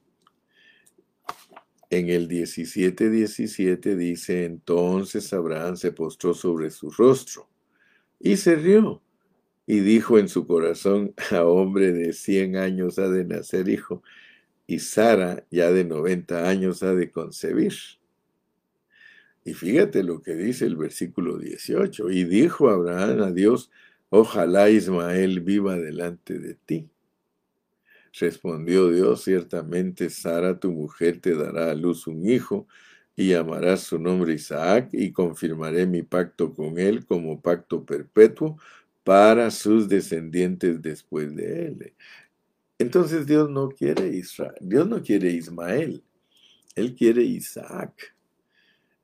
En 1.89 2.10
el 2.10 2.27
17:17 2.27 3.95
dice, 3.95 4.45
entonces 4.45 5.34
Abraham 5.34 5.77
se 5.77 5.91
postró 5.91 6.36
sobre 6.36 6.69
su 6.69 6.91
rostro 6.91 7.49
y 8.19 8.38
se 8.38 8.55
rió 8.55 9.01
y 9.65 9.79
dijo 9.79 10.19
en 10.19 10.29
su 10.29 10.45
corazón, 10.45 11.15
a 11.31 11.43
hombre 11.43 11.91
de 11.91 12.13
100 12.13 12.58
años 12.58 12.99
ha 12.99 13.10
de 13.10 13.25
nacer 13.25 13.67
hijo 13.67 14.03
y 14.67 14.77
Sara 14.77 15.43
ya 15.49 15.71
de 15.71 15.86
90 15.86 16.47
años 16.47 16.84
ha 16.84 16.93
de 16.93 17.10
concebir. 17.10 17.73
Y 19.43 19.53
fíjate 19.53 20.03
lo 20.03 20.21
que 20.21 20.36
dice 20.36 20.65
el 20.65 20.75
versículo 20.75 21.39
18. 21.39 22.12
Y 22.12 22.25
dijo 22.25 22.69
Abraham 22.69 23.23
a 23.23 23.31
Dios, 23.31 23.71
Ojalá 24.10 24.70
Ismael 24.70 25.41
viva 25.41 25.76
delante 25.76 26.39
de 26.39 26.56
ti. 26.56 26.89
Respondió 28.20 28.89
Dios, 28.89 29.24
ciertamente 29.24 30.10
Sara, 30.10 30.58
tu 30.58 30.72
mujer, 30.72 31.20
te 31.20 31.36
dará 31.36 31.72
a 31.72 31.76
luz 31.76 32.08
un 32.08 32.26
hijo, 32.26 32.68
y 33.15 33.30
llamarás 33.30 33.82
su 33.82 34.00
nombre 34.00 34.34
Isaac, 34.34 34.89
y 34.94 35.12
confirmaré 35.12 35.86
mi 35.86 36.02
pacto 36.02 36.54
con 36.54 36.80
él 36.80 37.06
como 37.06 37.41
pacto 37.41 37.86
perpetuo 37.86 38.58
para 39.04 39.52
sus 39.52 39.89
descendientes 39.89 40.82
después 40.82 41.36
de 41.36 41.68
él. 41.68 41.94
Entonces 42.80 43.26
Dios 43.26 43.50
no 43.50 43.70
quiere 43.70 44.08
Israel, 44.08 44.56
Dios 44.62 44.88
no 44.88 45.02
quiere 45.02 45.32
Ismael, 45.32 46.04
Él 46.76 46.96
quiere 46.96 47.24
Isaac. 47.24 48.14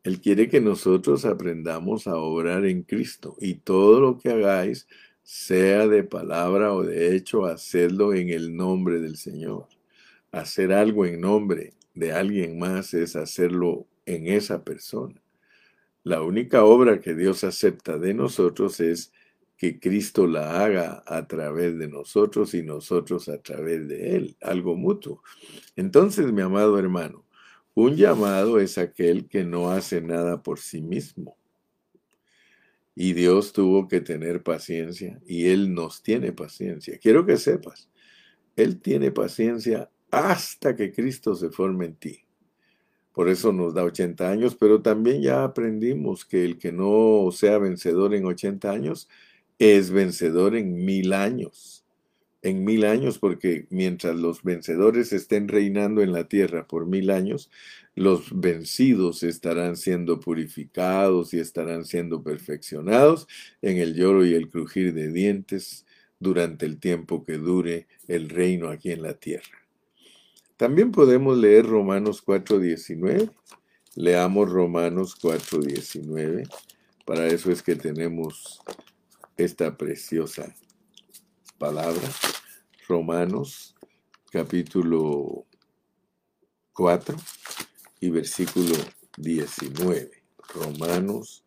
Él 0.03 0.19
quiere 0.19 0.49
que 0.49 0.61
nosotros 0.61 1.25
aprendamos 1.25 2.07
a 2.07 2.15
obrar 2.15 2.65
en 2.65 2.83
Cristo 2.83 3.35
y 3.39 3.55
todo 3.55 3.99
lo 3.99 4.17
que 4.17 4.31
hagáis, 4.31 4.87
sea 5.23 5.87
de 5.87 6.03
palabra 6.03 6.73
o 6.73 6.83
de 6.83 7.15
hecho, 7.15 7.45
hacedlo 7.45 8.13
en 8.13 8.29
el 8.29 8.55
nombre 8.55 8.99
del 8.99 9.15
Señor. 9.17 9.67
Hacer 10.31 10.73
algo 10.73 11.05
en 11.05 11.21
nombre 11.21 11.73
de 11.93 12.13
alguien 12.13 12.57
más 12.57 12.93
es 12.93 13.15
hacerlo 13.15 13.87
en 14.05 14.27
esa 14.27 14.63
persona. 14.63 15.21
La 16.03 16.23
única 16.23 16.63
obra 16.63 16.99
que 16.99 17.13
Dios 17.13 17.43
acepta 17.43 17.99
de 17.99 18.15
nosotros 18.15 18.79
es 18.79 19.13
que 19.55 19.79
Cristo 19.79 20.25
la 20.25 20.63
haga 20.63 21.03
a 21.05 21.27
través 21.27 21.77
de 21.77 21.87
nosotros 21.87 22.55
y 22.55 22.63
nosotros 22.63 23.29
a 23.29 23.39
través 23.39 23.87
de 23.87 24.15
Él, 24.15 24.35
algo 24.41 24.75
mutuo. 24.75 25.21
Entonces, 25.75 26.31
mi 26.31 26.41
amado 26.41 26.79
hermano, 26.79 27.23
un 27.73 27.95
llamado 27.95 28.59
es 28.59 28.77
aquel 28.77 29.27
que 29.27 29.43
no 29.43 29.71
hace 29.71 30.01
nada 30.01 30.43
por 30.43 30.59
sí 30.59 30.81
mismo. 30.81 31.37
Y 32.93 33.13
Dios 33.13 33.53
tuvo 33.53 33.87
que 33.87 34.01
tener 34.01 34.43
paciencia 34.43 35.19
y 35.25 35.47
Él 35.47 35.73
nos 35.73 36.03
tiene 36.03 36.33
paciencia. 36.33 36.97
Quiero 36.97 37.25
que 37.25 37.37
sepas, 37.37 37.89
Él 38.55 38.79
tiene 38.81 39.11
paciencia 39.11 39.89
hasta 40.11 40.75
que 40.75 40.91
Cristo 40.91 41.35
se 41.35 41.49
forme 41.49 41.85
en 41.85 41.95
ti. 41.95 42.25
Por 43.13 43.29
eso 43.29 43.51
nos 43.53 43.73
da 43.73 43.83
80 43.83 44.29
años, 44.29 44.55
pero 44.55 44.81
también 44.81 45.21
ya 45.21 45.43
aprendimos 45.43 46.25
que 46.25 46.43
el 46.43 46.57
que 46.57 46.71
no 46.71 47.29
sea 47.31 47.57
vencedor 47.57 48.13
en 48.13 48.25
80 48.25 48.71
años 48.71 49.09
es 49.59 49.91
vencedor 49.91 50.55
en 50.55 50.85
mil 50.85 51.13
años 51.13 51.80
en 52.41 52.63
mil 52.63 52.85
años, 52.85 53.19
porque 53.19 53.67
mientras 53.69 54.15
los 54.15 54.43
vencedores 54.43 55.13
estén 55.13 55.47
reinando 55.47 56.01
en 56.01 56.11
la 56.11 56.27
tierra 56.27 56.67
por 56.67 56.85
mil 56.87 57.11
años, 57.11 57.51
los 57.95 58.39
vencidos 58.39 59.23
estarán 59.23 59.75
siendo 59.75 60.19
purificados 60.19 61.33
y 61.33 61.39
estarán 61.39 61.85
siendo 61.85 62.23
perfeccionados 62.23 63.27
en 63.61 63.77
el 63.77 63.93
lloro 63.93 64.25
y 64.25 64.33
el 64.33 64.49
crujir 64.49 64.93
de 64.93 65.11
dientes 65.11 65.85
durante 66.19 66.65
el 66.65 66.79
tiempo 66.79 67.23
que 67.23 67.37
dure 67.37 67.87
el 68.07 68.29
reino 68.29 68.69
aquí 68.69 68.91
en 68.91 69.01
la 69.01 69.15
tierra. 69.15 69.57
También 70.57 70.91
podemos 70.91 71.37
leer 71.37 71.65
Romanos 71.65 72.23
4.19. 72.23 73.31
Leamos 73.95 74.49
Romanos 74.49 75.19
4.19. 75.19 76.47
Para 77.05 77.27
eso 77.27 77.51
es 77.51 77.63
que 77.63 77.75
tenemos 77.75 78.61
esta 79.37 79.75
preciosa 79.75 80.55
palabra. 81.61 82.09
Romanos 82.87 83.75
capítulo 84.31 85.45
4 86.73 87.15
y 87.99 88.09
versículo 88.09 88.73
19. 89.17 90.09
Romanos 90.55 91.43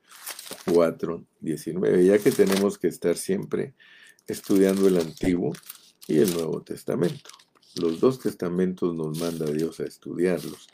4, 0.72 1.24
19. 1.40 2.06
Ya 2.06 2.18
que 2.18 2.30
tenemos 2.30 2.78
que 2.78 2.86
estar 2.86 3.16
siempre 3.16 3.74
estudiando 4.28 4.86
el 4.86 4.98
Antiguo 4.98 5.52
y 6.06 6.18
el 6.18 6.32
Nuevo 6.32 6.62
Testamento. 6.62 7.30
Los 7.74 7.98
dos 7.98 8.20
testamentos 8.20 8.94
nos 8.94 9.18
manda 9.18 9.46
Dios 9.46 9.80
a 9.80 9.84
estudiarlos, 9.84 10.68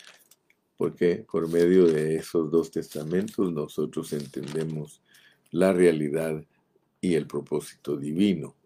porque 0.77 1.25
por 1.33 1.49
medio 1.49 1.87
de 1.87 2.17
esos 2.17 2.51
dos 2.51 2.71
testamentos 2.71 3.51
nosotros 3.55 4.13
entendemos 4.13 5.01
la 5.51 5.73
realidad 5.73 6.45
y 7.01 7.15
el 7.15 7.27
propósito 7.27 7.97
divino 7.97 8.60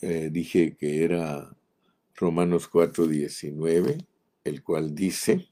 eh, 0.00 0.30
dije 0.32 0.76
que 0.76 1.04
era 1.04 1.54
Romanos 2.14 2.68
4:19, 2.70 4.06
el 4.44 4.62
cual 4.62 4.94
dice, 4.94 5.48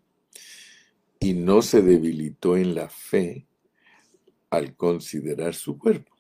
y 1.21 1.35
no 1.35 1.63
se 1.63 1.83
debilitó 1.83 2.57
en 2.57 2.75
la 2.75 2.89
fe 2.89 3.47
al 4.51 4.77
considerar 4.77 5.55
su 5.55 5.79
cuerpo, 5.79 6.13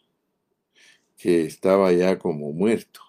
que 1.16 1.42
estaba 1.42 1.92
ya 1.92 2.18
como 2.18 2.52
muerto, 2.52 3.00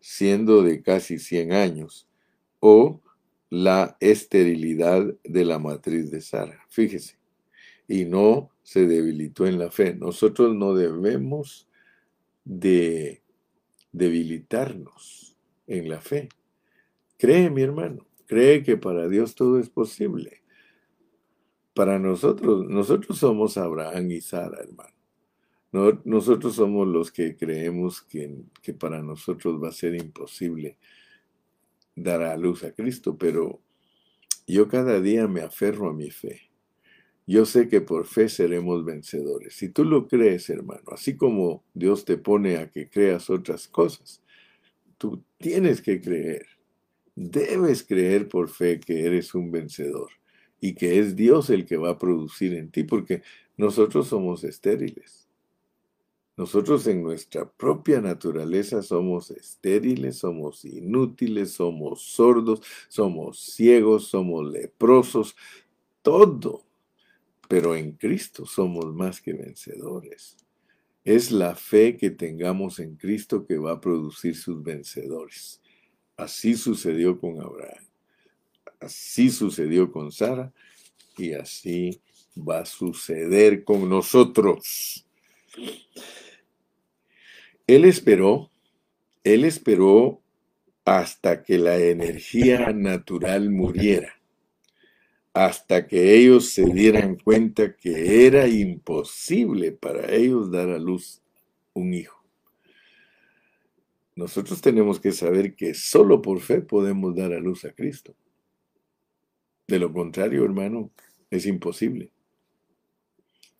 siendo 0.00 0.62
de 0.62 0.82
casi 0.82 1.18
100 1.18 1.52
años, 1.52 2.08
o 2.60 3.00
la 3.48 3.96
esterilidad 4.00 5.14
de 5.24 5.44
la 5.44 5.58
matriz 5.58 6.10
de 6.10 6.20
Sara. 6.20 6.60
Fíjese, 6.68 7.16
y 7.88 8.04
no 8.04 8.50
se 8.62 8.86
debilitó 8.86 9.46
en 9.46 9.58
la 9.58 9.70
fe. 9.70 9.94
Nosotros 9.94 10.54
no 10.54 10.74
debemos 10.74 11.68
de 12.44 13.22
debilitarnos 13.96 15.36
en 15.66 15.88
la 15.88 16.00
fe. 16.00 16.28
Cree, 17.18 17.48
mi 17.48 17.62
hermano, 17.62 18.06
cree 18.26 18.62
que 18.62 18.76
para 18.76 19.08
Dios 19.08 19.34
todo 19.34 19.58
es 19.58 19.70
posible. 19.70 20.42
Para 21.74 21.98
nosotros, 21.98 22.66
nosotros 22.68 23.18
somos 23.18 23.56
Abraham 23.56 24.10
y 24.10 24.20
Sara, 24.20 24.58
hermano. 24.60 24.94
nosotros 26.04 26.54
somos 26.54 26.86
los 26.86 27.10
que 27.10 27.36
creemos 27.36 28.02
que, 28.02 28.36
que 28.62 28.74
para 28.74 29.02
nosotros 29.02 29.62
va 29.62 29.68
a 29.68 29.72
ser 29.72 29.94
imposible 29.94 30.78
dar 31.94 32.22
a 32.22 32.36
luz 32.36 32.64
a 32.64 32.72
Cristo, 32.72 33.16
pero 33.16 33.60
yo 34.46 34.68
cada 34.68 35.00
día 35.00 35.26
me 35.26 35.40
aferro 35.40 35.88
a 35.88 35.94
mi 35.94 36.10
fe. 36.10 36.45
Yo 37.26 37.44
sé 37.44 37.68
que 37.68 37.80
por 37.80 38.06
fe 38.06 38.28
seremos 38.28 38.84
vencedores. 38.84 39.54
Si 39.56 39.68
tú 39.68 39.84
lo 39.84 40.06
crees, 40.06 40.48
hermano, 40.48 40.84
así 40.92 41.16
como 41.16 41.64
Dios 41.74 42.04
te 42.04 42.16
pone 42.16 42.56
a 42.56 42.70
que 42.70 42.88
creas 42.88 43.30
otras 43.30 43.66
cosas, 43.66 44.22
tú 44.96 45.24
tienes 45.38 45.82
que 45.82 46.00
creer. 46.00 46.46
Debes 47.16 47.82
creer 47.82 48.28
por 48.28 48.48
fe 48.48 48.78
que 48.78 49.06
eres 49.06 49.34
un 49.34 49.50
vencedor 49.50 50.10
y 50.60 50.74
que 50.74 51.00
es 51.00 51.16
Dios 51.16 51.50
el 51.50 51.66
que 51.66 51.76
va 51.76 51.90
a 51.90 51.98
producir 51.98 52.54
en 52.54 52.70
ti, 52.70 52.84
porque 52.84 53.22
nosotros 53.56 54.06
somos 54.06 54.44
estériles. 54.44 55.26
Nosotros 56.36 56.86
en 56.86 57.02
nuestra 57.02 57.50
propia 57.50 58.00
naturaleza 58.00 58.82
somos 58.82 59.30
estériles, 59.30 60.18
somos 60.18 60.64
inútiles, 60.64 61.52
somos 61.52 62.02
sordos, 62.02 62.60
somos 62.88 63.40
ciegos, 63.40 64.08
somos 64.08 64.46
leprosos, 64.46 65.34
todo 66.02 66.65
pero 67.48 67.76
en 67.76 67.92
Cristo 67.92 68.46
somos 68.46 68.86
más 68.94 69.20
que 69.20 69.32
vencedores. 69.32 70.36
Es 71.04 71.30
la 71.30 71.54
fe 71.54 71.96
que 71.96 72.10
tengamos 72.10 72.78
en 72.80 72.96
Cristo 72.96 73.46
que 73.46 73.58
va 73.58 73.72
a 73.72 73.80
producir 73.80 74.36
sus 74.36 74.62
vencedores. 74.62 75.60
Así 76.16 76.54
sucedió 76.54 77.20
con 77.20 77.40
Abraham, 77.40 77.84
así 78.80 79.30
sucedió 79.30 79.92
con 79.92 80.10
Sara 80.10 80.52
y 81.16 81.32
así 81.34 82.00
va 82.36 82.60
a 82.60 82.66
suceder 82.66 83.64
con 83.64 83.88
nosotros. 83.88 85.06
Él 87.66 87.84
esperó, 87.84 88.50
él 89.24 89.44
esperó 89.44 90.22
hasta 90.84 91.42
que 91.42 91.58
la 91.58 91.78
energía 91.78 92.72
natural 92.72 93.50
muriera 93.50 94.15
hasta 95.36 95.86
que 95.86 96.16
ellos 96.16 96.48
se 96.48 96.64
dieran 96.64 97.16
cuenta 97.16 97.76
que 97.76 98.26
era 98.26 98.48
imposible 98.48 99.70
para 99.70 100.10
ellos 100.14 100.50
dar 100.50 100.70
a 100.70 100.78
luz 100.78 101.20
un 101.74 101.92
hijo. 101.92 102.24
Nosotros 104.14 104.62
tenemos 104.62 104.98
que 104.98 105.12
saber 105.12 105.54
que 105.54 105.74
solo 105.74 106.22
por 106.22 106.40
fe 106.40 106.62
podemos 106.62 107.14
dar 107.14 107.34
a 107.34 107.38
luz 107.38 107.66
a 107.66 107.72
Cristo. 107.72 108.16
De 109.68 109.78
lo 109.78 109.92
contrario, 109.92 110.42
hermano, 110.42 110.90
es 111.30 111.44
imposible. 111.44 112.10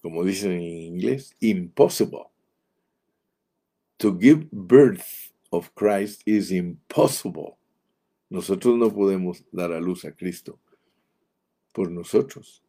Como 0.00 0.24
dicen 0.24 0.52
en 0.52 0.62
inglés, 0.62 1.36
impossible. 1.40 2.24
To 3.98 4.18
give 4.18 4.48
birth 4.50 5.04
of 5.50 5.68
Christ 5.74 6.22
is 6.24 6.50
impossible. 6.50 7.58
Nosotros 8.30 8.78
no 8.78 8.90
podemos 8.90 9.44
dar 9.52 9.72
a 9.72 9.80
luz 9.80 10.06
a 10.06 10.12
Cristo 10.12 10.58
por 11.76 11.90
nosotros. 11.90 12.62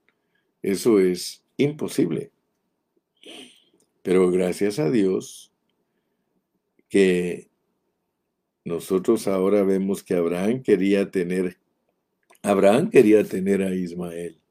Eso 0.62 1.00
es 1.00 1.42
imposible. 1.56 2.30
Pero 4.04 4.30
gracias 4.30 4.80
a 4.80 4.92
Dios 4.92 5.54
que 6.90 7.50
nosotros 8.66 9.30
ahora 9.30 9.64
vemos 9.64 10.04
que 10.04 10.14
Abraham 10.14 10.62
quería 10.62 11.10
tener, 11.10 11.58
Abraham 12.42 12.90
quería 12.90 13.24
tener 13.24 13.64
a 13.64 13.74
Ismael. 13.74 14.42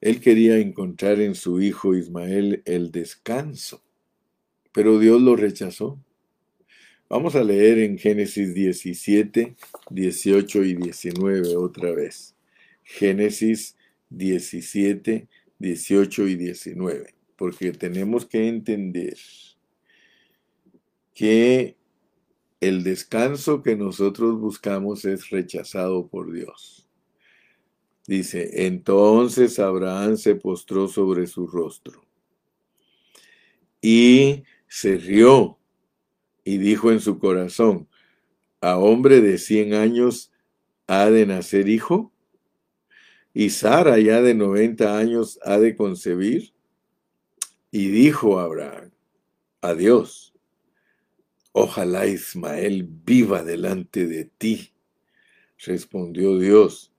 Él 0.00 0.18
quería 0.20 0.56
encontrar 0.56 1.20
en 1.20 1.34
su 1.34 1.60
hijo 1.60 1.94
Ismael 1.94 2.62
el 2.64 2.90
descanso, 2.90 3.82
pero 4.72 4.98
Dios 4.98 5.20
lo 5.20 5.36
rechazó. 5.36 6.00
Vamos 7.10 7.34
a 7.34 7.44
leer 7.44 7.80
en 7.80 7.98
Génesis 7.98 8.54
17, 8.54 9.56
18 9.90 10.64
y 10.64 10.74
19 10.74 11.54
otra 11.56 11.92
vez. 11.92 12.35
Génesis 12.86 13.76
17, 14.10 15.28
18 15.58 16.28
y 16.28 16.36
19, 16.36 17.14
porque 17.34 17.72
tenemos 17.72 18.26
que 18.26 18.46
entender 18.46 19.16
que 21.12 21.76
el 22.60 22.84
descanso 22.84 23.62
que 23.62 23.74
nosotros 23.74 24.38
buscamos 24.38 25.04
es 25.04 25.30
rechazado 25.30 26.06
por 26.06 26.32
Dios. 26.32 26.88
Dice, 28.06 28.66
entonces 28.66 29.58
Abraham 29.58 30.16
se 30.16 30.36
postró 30.36 30.86
sobre 30.86 31.26
su 31.26 31.48
rostro 31.48 32.04
y 33.82 34.44
se 34.68 34.96
rió 34.96 35.58
y 36.44 36.58
dijo 36.58 36.92
en 36.92 37.00
su 37.00 37.18
corazón, 37.18 37.88
¿a 38.60 38.78
hombre 38.78 39.20
de 39.20 39.38
cien 39.38 39.74
años 39.74 40.30
ha 40.86 41.10
de 41.10 41.26
nacer 41.26 41.68
hijo? 41.68 42.12
Y 43.38 43.50
Sara 43.50 43.98
ya 43.98 44.22
de 44.22 44.32
90 44.32 44.96
años 44.96 45.38
ha 45.42 45.58
de 45.58 45.76
concebir. 45.76 46.54
Y 47.70 47.88
dijo 47.88 48.40
Abraham 48.40 48.92
a 49.60 49.74
Dios, 49.74 50.32
ojalá 51.52 52.06
Ismael 52.06 52.88
viva 53.04 53.44
delante 53.44 54.06
de 54.06 54.24
ti. 54.24 54.72
Respondió 55.58 56.38
Dios, 56.38 56.94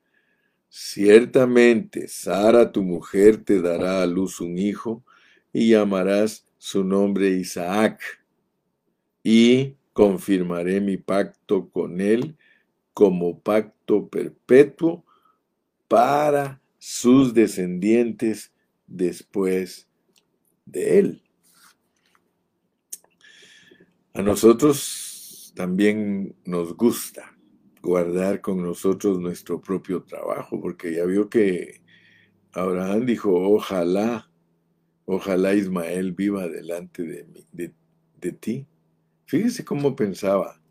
ciertamente 0.70 2.08
Sara 2.08 2.72
tu 2.72 2.84
mujer 2.84 3.44
te 3.44 3.60
dará 3.60 4.04
a 4.04 4.06
luz 4.06 4.40
un 4.40 4.60
hijo 4.60 5.04
y 5.52 5.70
llamarás 5.70 6.46
su 6.60 6.84
nombre 6.84 7.30
Isaac. 7.32 8.00
Y 9.24 9.74
confirmaré 9.92 10.82
mi 10.82 10.98
pacto 10.98 11.68
con 11.72 12.00
él 12.00 12.38
como 12.94 13.40
pacto 13.40 14.08
perpetuo 14.08 15.04
para 15.88 16.62
sus 16.78 17.34
descendientes 17.34 18.54
después 18.86 19.88
de 20.66 21.00
él. 21.00 21.24
A 24.14 24.22
nosotros 24.22 25.54
también 25.56 26.36
nos 26.46 26.76
gusta 26.76 27.38
guardar 27.82 28.42
con 28.42 28.62
nosotros 28.62 29.20
nuestro 29.20 29.62
propio 29.62 30.04
trabajo, 30.04 30.60
porque 30.60 30.96
ya 30.96 31.06
vio 31.06 31.30
que 31.30 31.82
Abraham 32.52 33.06
dijo, 33.06 33.32
ojalá, 33.32 34.30
ojalá 35.06 35.54
Ismael 35.54 36.14
viva 36.14 36.48
delante 36.48 37.04
de, 37.04 37.74
de 38.20 38.32
ti. 38.32 38.68
Fíjese 39.26 39.64
cómo 39.64 39.96
pensaba. 39.96 40.62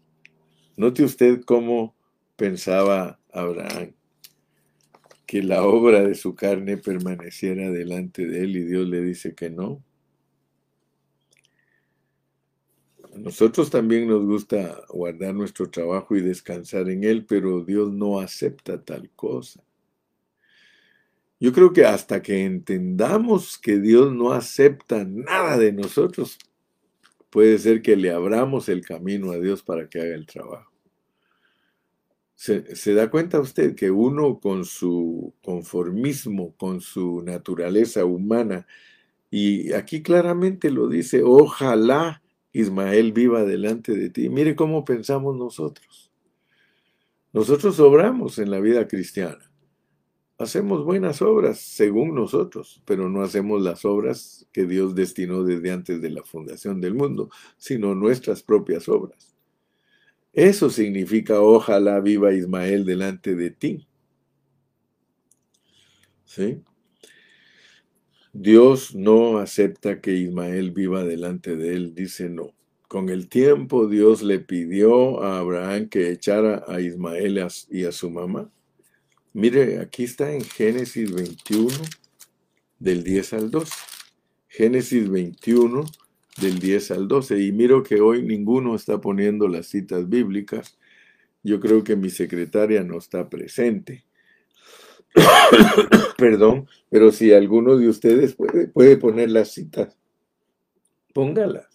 Note 0.76 1.05
usted 1.05 1.42
cómo 1.44 1.94
pensaba 2.37 3.18
Abraham 3.33 3.96
que 5.27 5.43
la 5.43 5.65
obra 5.65 6.03
de 6.03 6.15
su 6.15 6.35
carne 6.35 6.77
permaneciera 6.77 7.71
delante 7.71 8.27
de 8.27 8.43
él 8.43 8.57
y 8.57 8.65
Dios 8.65 8.89
le 8.89 9.01
dice 9.03 9.35
que 9.35 9.51
no. 9.51 9.83
A 13.12 13.19
nosotros 13.19 13.69
también 13.71 14.07
nos 14.07 14.25
gusta 14.25 14.85
guardar 14.89 15.35
nuestro 15.35 15.69
trabajo 15.69 16.17
y 16.17 16.21
descansar 16.21 16.89
en 16.89 17.03
él, 17.03 17.27
pero 17.27 17.65
Dios 17.65 17.93
no 17.93 18.21
acepta 18.21 18.83
tal 18.83 19.11
cosa. 19.11 19.62
Yo 21.41 21.53
creo 21.53 21.73
que 21.73 21.85
hasta 21.85 22.23
que 22.23 22.45
entendamos 22.45 23.59
que 23.59 23.79
Dios 23.79 24.12
no 24.12 24.33
acepta 24.33 25.05
nada 25.05 25.59
de 25.59 25.73
nosotros, 25.73 26.39
puede 27.31 27.59
ser 27.59 27.83
que 27.83 27.97
le 27.97 28.11
abramos 28.11 28.69
el 28.69 28.85
camino 28.85 29.33
a 29.33 29.39
Dios 29.39 29.62
para 29.62 29.89
que 29.89 30.01
haga 30.01 30.15
el 30.15 30.27
trabajo. 30.27 30.76
Se, 32.37 32.94
da 32.94 33.11
cuenta 33.11 33.40
usted 33.40 33.75
que 33.75 33.90
uno 33.90 34.38
con 34.40 34.66
su 34.66 35.35
conformismo, 35.42 36.55
con 36.57 36.83
su 36.83 37.22
naturaleza 37.22 38.05
humana, 38.05 38.66
y 39.31 39.72
aquí 39.72 40.03
claramente 40.03 40.70
lo 40.70 40.87
dice, 40.88 41.22
ojalá 41.25 42.22
Ismael 42.53 43.12
viva 43.12 43.44
delante 43.44 43.96
de 43.96 44.11
ti. 44.11 44.29
Mire 44.29 44.55
cómo 44.55 44.85
pensamos 44.85 45.37
nosotros. 45.37 46.12
Nosotros 47.33 47.81
obramos 47.81 48.38
en 48.38 48.51
la 48.51 48.61
vida 48.61 48.87
cristiana. 48.87 49.51
Hacemos 50.38 50.85
buenas 50.85 51.22
obras 51.22 51.59
según 51.59 52.14
nosotros, 52.14 52.83
pero 52.85 53.09
no 53.09 53.22
hacemos 53.22 53.62
las 53.62 53.87
obras 53.87 54.46
que 54.53 54.66
Dios 54.66 54.94
destinó 54.94 55.42
desde 55.42 55.70
antes 55.72 56.03
de 56.03 56.11
la 56.11 56.22
fundación 56.22 56.83
del 56.83 56.94
mundo, 56.94 57.31
sino 57.57 57.94
nuestras 57.94 58.42
propias 58.42 58.88
obras. 58.90 59.36
Eso 60.37 60.68
significa 60.68 61.40
ojalá 61.40 61.99
viva 62.01 62.35
Ismael 62.35 62.85
delante 62.85 63.35
de 63.35 63.51
ti. 63.51 63.88
¿Sí? 66.27 66.62
Dios 68.35 68.94
no 68.94 69.38
acepta 69.38 70.03
que 70.03 70.12
Ismael 70.12 70.72
viva 70.72 71.05
delante 71.05 71.57
de 71.57 71.75
él, 71.75 71.94
dice 71.94 72.29
no. 72.29 72.55
Con 72.87 73.09
el 73.09 73.31
tiempo 73.31 73.88
Dios 73.88 74.22
le 74.22 74.38
pidió 74.38 75.22
a 75.22 75.38
Abraham 75.38 75.88
que 75.88 76.11
echara 76.11 76.62
a 76.68 76.83
Ismael 76.83 77.42
y 77.70 77.85
a 77.85 77.92
su 77.92 78.11
mamá. 78.11 78.51
Mire, 79.33 79.81
aquí 79.81 80.05
está 80.05 80.35
en 80.35 80.42
Génesis 80.42 81.14
21, 81.14 81.75
del 82.79 83.03
10 83.05 83.33
al 83.33 83.51
12. 83.51 83.72
Génesis 84.49 85.09
21, 85.09 85.87
del 86.40 86.59
10 86.59 86.90
al 86.92 87.09
12. 87.09 87.40
Y 87.42 87.53
miro 87.53 87.83
que 87.83 88.01
hoy 88.01 88.22
ninguno 88.22 88.75
está 88.75 89.01
poniendo 89.01 89.49
las 89.49 89.66
citas 89.66 90.09
bíblicas. 90.09 90.79
Yo 91.42 91.61
creo 91.61 91.85
que 91.85 91.96
mi 91.96 92.11
secretaria 92.11 92.83
no 92.83 92.99
está 92.99 93.29
presente. 93.29 94.05
Perdón, 96.18 96.68
pero 96.90 97.12
si 97.12 97.33
alguno 97.33 97.77
de 97.77 97.88
ustedes 97.88 98.35
puede, 98.35 98.96
poner 98.96 99.31
las 99.31 99.53
citas, 99.53 99.96
póngalas. 101.12 101.66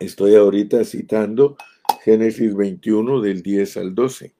Estoy 0.00 0.34
ahorita 0.34 0.84
citando 0.84 1.56
Génesis 2.02 2.54
21 2.54 3.20
del 3.20 3.42
10 3.42 3.76
al 3.78 3.94
12. 3.94 4.34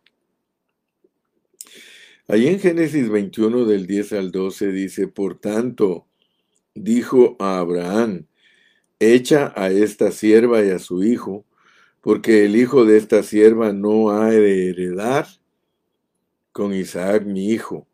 Ahí 2.27 2.47
en 2.49 2.59
Génesis 2.59 3.09
21 3.11 3.67
del 3.67 3.87
10 3.87 4.13
al 4.15 4.31
12 4.31 4.73
dice, 4.73 5.09
por 5.09 5.39
tanto, 5.39 6.07
dijo 6.75 7.37
a 7.39 7.59
Abraham, 7.59 8.27
echa 8.99 9.53
a 9.57 9.71
esta 9.71 10.11
sierva 10.11 10.65
y 10.65 10.71
a 10.71 10.79
su 10.79 11.03
hijo, 11.03 11.45
porque 12.01 12.45
el 12.45 12.57
hijo 12.57 12.85
de 12.85 12.99
esta 12.99 13.23
sierva 13.23 13.73
no 13.73 14.11
ha 14.11 14.31
de 14.31 14.71
heredar 14.71 15.27
con 16.53 16.75
Isaac 16.75 17.25
mi 17.25 17.51
hijo. 17.51 17.87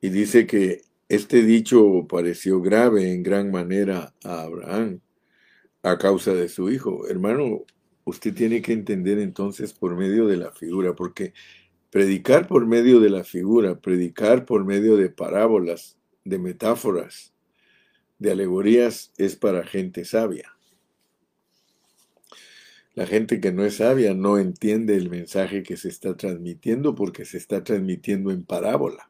Y 0.00 0.10
dice 0.10 0.46
que 0.46 0.82
este 1.08 1.42
dicho 1.42 2.06
pareció 2.08 2.60
grave 2.60 3.12
en 3.12 3.22
gran 3.22 3.50
manera 3.50 4.14
a 4.24 4.42
Abraham 4.42 5.00
a 5.82 5.98
causa 5.98 6.34
de 6.34 6.48
su 6.48 6.70
hijo. 6.70 7.06
Hermano, 7.08 7.64
usted 8.04 8.34
tiene 8.34 8.62
que 8.62 8.72
entender 8.72 9.18
entonces 9.18 9.72
por 9.72 9.96
medio 9.96 10.26
de 10.26 10.36
la 10.36 10.52
figura, 10.52 10.94
porque 10.94 11.32
predicar 11.90 12.46
por 12.46 12.66
medio 12.66 13.00
de 13.00 13.10
la 13.10 13.24
figura, 13.24 13.78
predicar 13.80 14.44
por 14.44 14.64
medio 14.64 14.96
de 14.96 15.08
parábolas, 15.10 15.96
de 16.24 16.38
metáforas, 16.38 17.32
de 18.18 18.32
alegorías, 18.32 19.12
es 19.16 19.36
para 19.36 19.64
gente 19.64 20.04
sabia. 20.04 20.54
La 22.94 23.06
gente 23.06 23.40
que 23.40 23.52
no 23.52 23.64
es 23.64 23.76
sabia 23.76 24.12
no 24.12 24.38
entiende 24.38 24.96
el 24.96 25.08
mensaje 25.08 25.62
que 25.62 25.76
se 25.76 25.88
está 25.88 26.16
transmitiendo 26.16 26.96
porque 26.96 27.24
se 27.24 27.38
está 27.38 27.62
transmitiendo 27.62 28.32
en 28.32 28.44
parábola. 28.44 29.08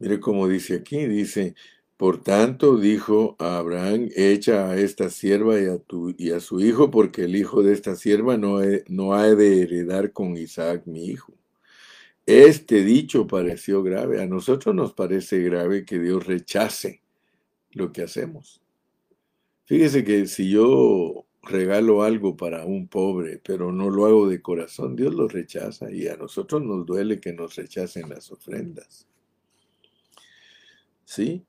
Mire 0.00 0.18
cómo 0.18 0.48
dice 0.48 0.74
aquí, 0.74 1.06
dice, 1.06 1.54
por 1.96 2.24
tanto 2.24 2.76
dijo 2.78 3.36
a 3.38 3.58
Abraham, 3.58 4.08
echa 4.16 4.70
a 4.70 4.76
esta 4.76 5.08
sierva 5.08 5.60
y 5.60 5.66
a, 5.66 5.78
tu, 5.78 6.12
y 6.18 6.32
a 6.32 6.40
su 6.40 6.58
hijo, 6.58 6.90
porque 6.90 7.26
el 7.26 7.36
hijo 7.36 7.62
de 7.62 7.72
esta 7.72 7.94
sierva 7.94 8.36
no, 8.36 8.58
no 8.88 9.14
ha 9.14 9.32
de 9.32 9.62
heredar 9.62 10.12
con 10.12 10.36
Isaac 10.36 10.82
mi 10.86 11.06
hijo. 11.06 11.32
Este 12.26 12.84
dicho 12.84 13.26
pareció 13.26 13.82
grave. 13.82 14.22
A 14.22 14.26
nosotros 14.26 14.74
nos 14.74 14.92
parece 14.92 15.40
grave 15.40 15.84
que 15.84 15.98
Dios 15.98 16.26
rechace 16.26 17.02
lo 17.72 17.92
que 17.92 18.02
hacemos. 18.02 18.60
Fíjese 19.64 20.04
que 20.04 20.26
si 20.26 20.50
yo 20.50 21.26
regalo 21.42 22.02
algo 22.02 22.36
para 22.36 22.64
un 22.64 22.88
pobre, 22.88 23.40
pero 23.42 23.72
no 23.72 23.90
lo 23.90 24.06
hago 24.06 24.28
de 24.28 24.40
corazón, 24.40 24.94
Dios 24.94 25.14
lo 25.14 25.28
rechaza 25.28 25.90
y 25.90 26.06
a 26.06 26.16
nosotros 26.16 26.62
nos 26.62 26.86
duele 26.86 27.20
que 27.20 27.32
nos 27.32 27.56
rechacen 27.56 28.08
las 28.08 28.30
ofrendas. 28.30 29.06
¿Sí? 31.04 31.44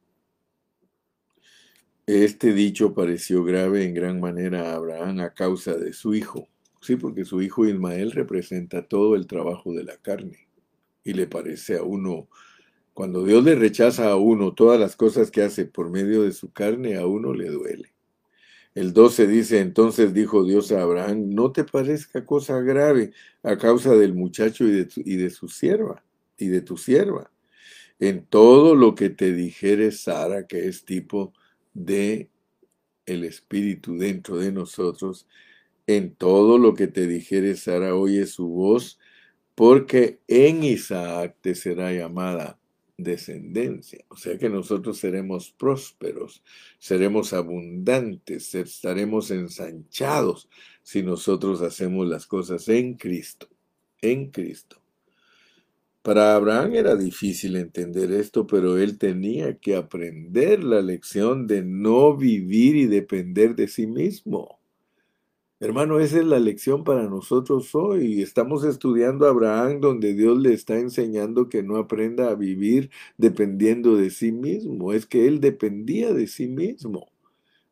Este 2.05 2.53
dicho 2.53 2.93
pareció 2.93 3.43
grave 3.43 3.85
en 3.85 3.93
gran 3.93 4.19
manera 4.19 4.71
a 4.71 4.75
Abraham 4.75 5.21
a 5.21 5.33
causa 5.33 5.75
de 5.75 5.93
su 5.93 6.15
hijo. 6.15 6.49
Sí, 6.81 6.97
porque 6.97 7.23
su 7.23 7.41
hijo 7.41 7.65
Ismael 7.65 8.11
representa 8.11 8.87
todo 8.87 9.15
el 9.15 9.25
trabajo 9.25 9.73
de 9.73 9.85
la 9.85 9.95
carne. 9.97 10.49
Y 11.03 11.13
le 11.13 11.27
parece 11.27 11.77
a 11.77 11.83
uno, 11.83 12.27
cuando 12.93 13.25
Dios 13.25 13.43
le 13.43 13.55
rechaza 13.55 14.09
a 14.09 14.15
uno 14.15 14.53
todas 14.53 14.79
las 14.79 14.95
cosas 14.95 15.31
que 15.31 15.41
hace 15.41 15.65
por 15.65 15.89
medio 15.89 16.23
de 16.23 16.31
su 16.31 16.51
carne, 16.51 16.97
a 16.97 17.05
uno 17.05 17.33
le 17.33 17.49
duele. 17.49 17.93
El 18.75 18.91
12 18.91 19.27
dice, 19.27 19.59
entonces 19.59 20.13
dijo 20.13 20.43
Dios 20.43 20.71
a 20.71 20.81
Abraham, 20.81 21.29
no 21.29 21.51
te 21.51 21.63
parezca 21.63 22.25
cosa 22.25 22.59
grave 22.61 23.11
a 23.43 23.57
causa 23.57 23.95
del 23.95 24.15
muchacho 24.15 24.65
y 24.65 24.71
de, 24.71 24.87
y 24.95 25.15
de 25.15 25.29
su 25.29 25.47
sierva, 25.47 26.03
y 26.37 26.47
de 26.47 26.61
tu 26.61 26.77
sierva. 26.77 27.31
En 27.99 28.25
todo 28.25 28.75
lo 28.75 28.95
que 28.95 29.09
te 29.11 29.31
dijere 29.31 29.91
Sara, 29.91 30.47
que 30.47 30.67
es 30.67 30.85
tipo 30.85 31.33
de 31.73 32.29
el 33.05 33.23
Espíritu 33.23 33.97
dentro 33.97 34.37
de 34.37 34.51
nosotros, 34.51 35.27
en 35.85 36.15
todo 36.15 36.57
lo 36.57 36.73
que 36.73 36.87
te 36.87 37.05
dijere 37.05 37.55
Sara, 37.55 37.95
oye 37.95 38.25
su 38.25 38.47
voz, 38.47 38.99
porque 39.55 40.19
en 40.27 40.63
Isaac 40.63 41.35
te 41.41 41.55
será 41.55 41.91
llamada 41.91 42.59
descendencia. 42.97 44.03
O 44.09 44.15
sea 44.15 44.37
que 44.37 44.49
nosotros 44.49 44.97
seremos 44.97 45.51
prósperos, 45.51 46.43
seremos 46.79 47.33
abundantes, 47.33 48.53
estaremos 48.55 49.31
ensanchados 49.31 50.49
si 50.81 51.03
nosotros 51.03 51.61
hacemos 51.61 52.07
las 52.07 52.25
cosas 52.27 52.67
en 52.69 52.95
Cristo, 52.95 53.47
en 54.01 54.31
Cristo. 54.31 54.77
Para 56.01 56.35
Abraham 56.35 56.75
era 56.75 56.95
difícil 56.95 57.55
entender 57.55 58.11
esto, 58.11 58.45
pero 58.45 58.77
él 58.77 58.97
tenía 58.97 59.57
que 59.57 59.75
aprender 59.75 60.61
la 60.61 60.81
lección 60.81 61.47
de 61.47 61.63
no 61.63 62.17
vivir 62.17 62.75
y 62.75 62.87
depender 62.87 63.55
de 63.55 63.69
sí 63.69 63.87
mismo. 63.87 64.59
Hermano, 65.63 66.01
esa 66.01 66.17
es 66.19 66.25
la 66.25 66.39
lección 66.39 66.83
para 66.83 67.07
nosotros 67.07 67.73
hoy. 67.73 68.21
Estamos 68.21 68.65
estudiando 68.65 69.25
a 69.25 69.29
Abraham 69.29 69.79
donde 69.79 70.13
Dios 70.13 70.37
le 70.37 70.51
está 70.51 70.77
enseñando 70.77 71.47
que 71.47 71.63
no 71.63 71.77
aprenda 71.77 72.29
a 72.29 72.35
vivir 72.35 72.91
dependiendo 73.17 73.95
de 73.95 74.09
sí 74.09 74.33
mismo. 74.33 74.91
Es 74.91 75.05
que 75.05 75.25
él 75.25 75.39
dependía 75.39 76.11
de 76.11 76.27
sí 76.27 76.49
mismo. 76.49 77.07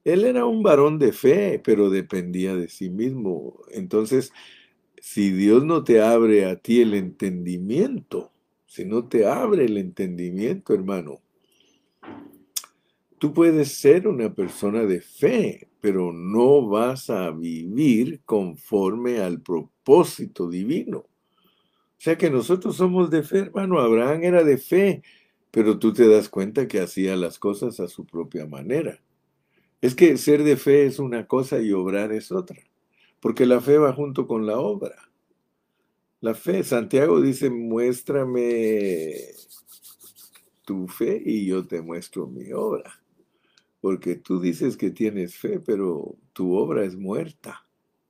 Él 0.05 0.23
era 0.23 0.45
un 0.45 0.63
varón 0.63 0.99
de 0.99 1.11
fe, 1.11 1.61
pero 1.61 1.89
dependía 1.89 2.55
de 2.55 2.69
sí 2.69 2.89
mismo. 2.89 3.59
Entonces, 3.71 4.31
si 5.01 5.31
Dios 5.31 5.65
no 5.65 5.83
te 5.83 6.01
abre 6.01 6.45
a 6.45 6.55
ti 6.55 6.79
el 6.79 6.93
entendimiento, 6.93 8.31
si 8.67 8.85
no 8.85 9.09
te 9.09 9.25
abre 9.27 9.65
el 9.65 9.77
entendimiento, 9.77 10.73
hermano, 10.73 11.19
tú 13.21 13.35
puedes 13.35 13.77
ser 13.77 14.07
una 14.07 14.33
persona 14.33 14.81
de 14.81 14.99
fe, 14.99 15.69
pero 15.79 16.11
no 16.11 16.67
vas 16.67 17.11
a 17.11 17.29
vivir 17.29 18.21
conforme 18.25 19.19
al 19.19 19.41
propósito 19.41 20.49
divino. 20.49 20.97
O 20.97 21.99
sea 21.99 22.17
que 22.17 22.31
nosotros 22.31 22.77
somos 22.77 23.11
de 23.11 23.21
fe, 23.21 23.37
hermano. 23.41 23.79
Abraham 23.79 24.23
era 24.23 24.43
de 24.43 24.57
fe, 24.57 25.03
pero 25.51 25.77
tú 25.77 25.93
te 25.93 26.07
das 26.07 26.29
cuenta 26.29 26.67
que 26.67 26.79
hacía 26.79 27.15
las 27.15 27.37
cosas 27.37 27.79
a 27.79 27.87
su 27.87 28.07
propia 28.07 28.47
manera. 28.47 29.03
Es 29.81 29.93
que 29.93 30.17
ser 30.17 30.41
de 30.43 30.57
fe 30.57 30.87
es 30.87 30.97
una 30.97 31.27
cosa 31.27 31.61
y 31.61 31.73
obrar 31.73 32.11
es 32.13 32.31
otra, 32.31 32.57
porque 33.19 33.45
la 33.45 33.61
fe 33.61 33.77
va 33.77 33.93
junto 33.93 34.25
con 34.25 34.47
la 34.47 34.57
obra. 34.57 34.95
La 36.21 36.33
fe, 36.33 36.63
Santiago 36.63 37.21
dice, 37.21 37.51
muéstrame 37.51 39.13
tu 40.65 40.87
fe 40.87 41.21
y 41.23 41.45
yo 41.45 41.67
te 41.67 41.83
muestro 41.83 42.25
mi 42.25 42.51
obra 42.51 43.00
porque 43.81 44.15
tú 44.15 44.39
dices 44.39 44.77
que 44.77 44.91
tienes 44.91 45.35
fe, 45.35 45.59
pero 45.59 46.15
tu 46.33 46.55
obra 46.55 46.85
es 46.85 46.95
muerta. 46.95 47.65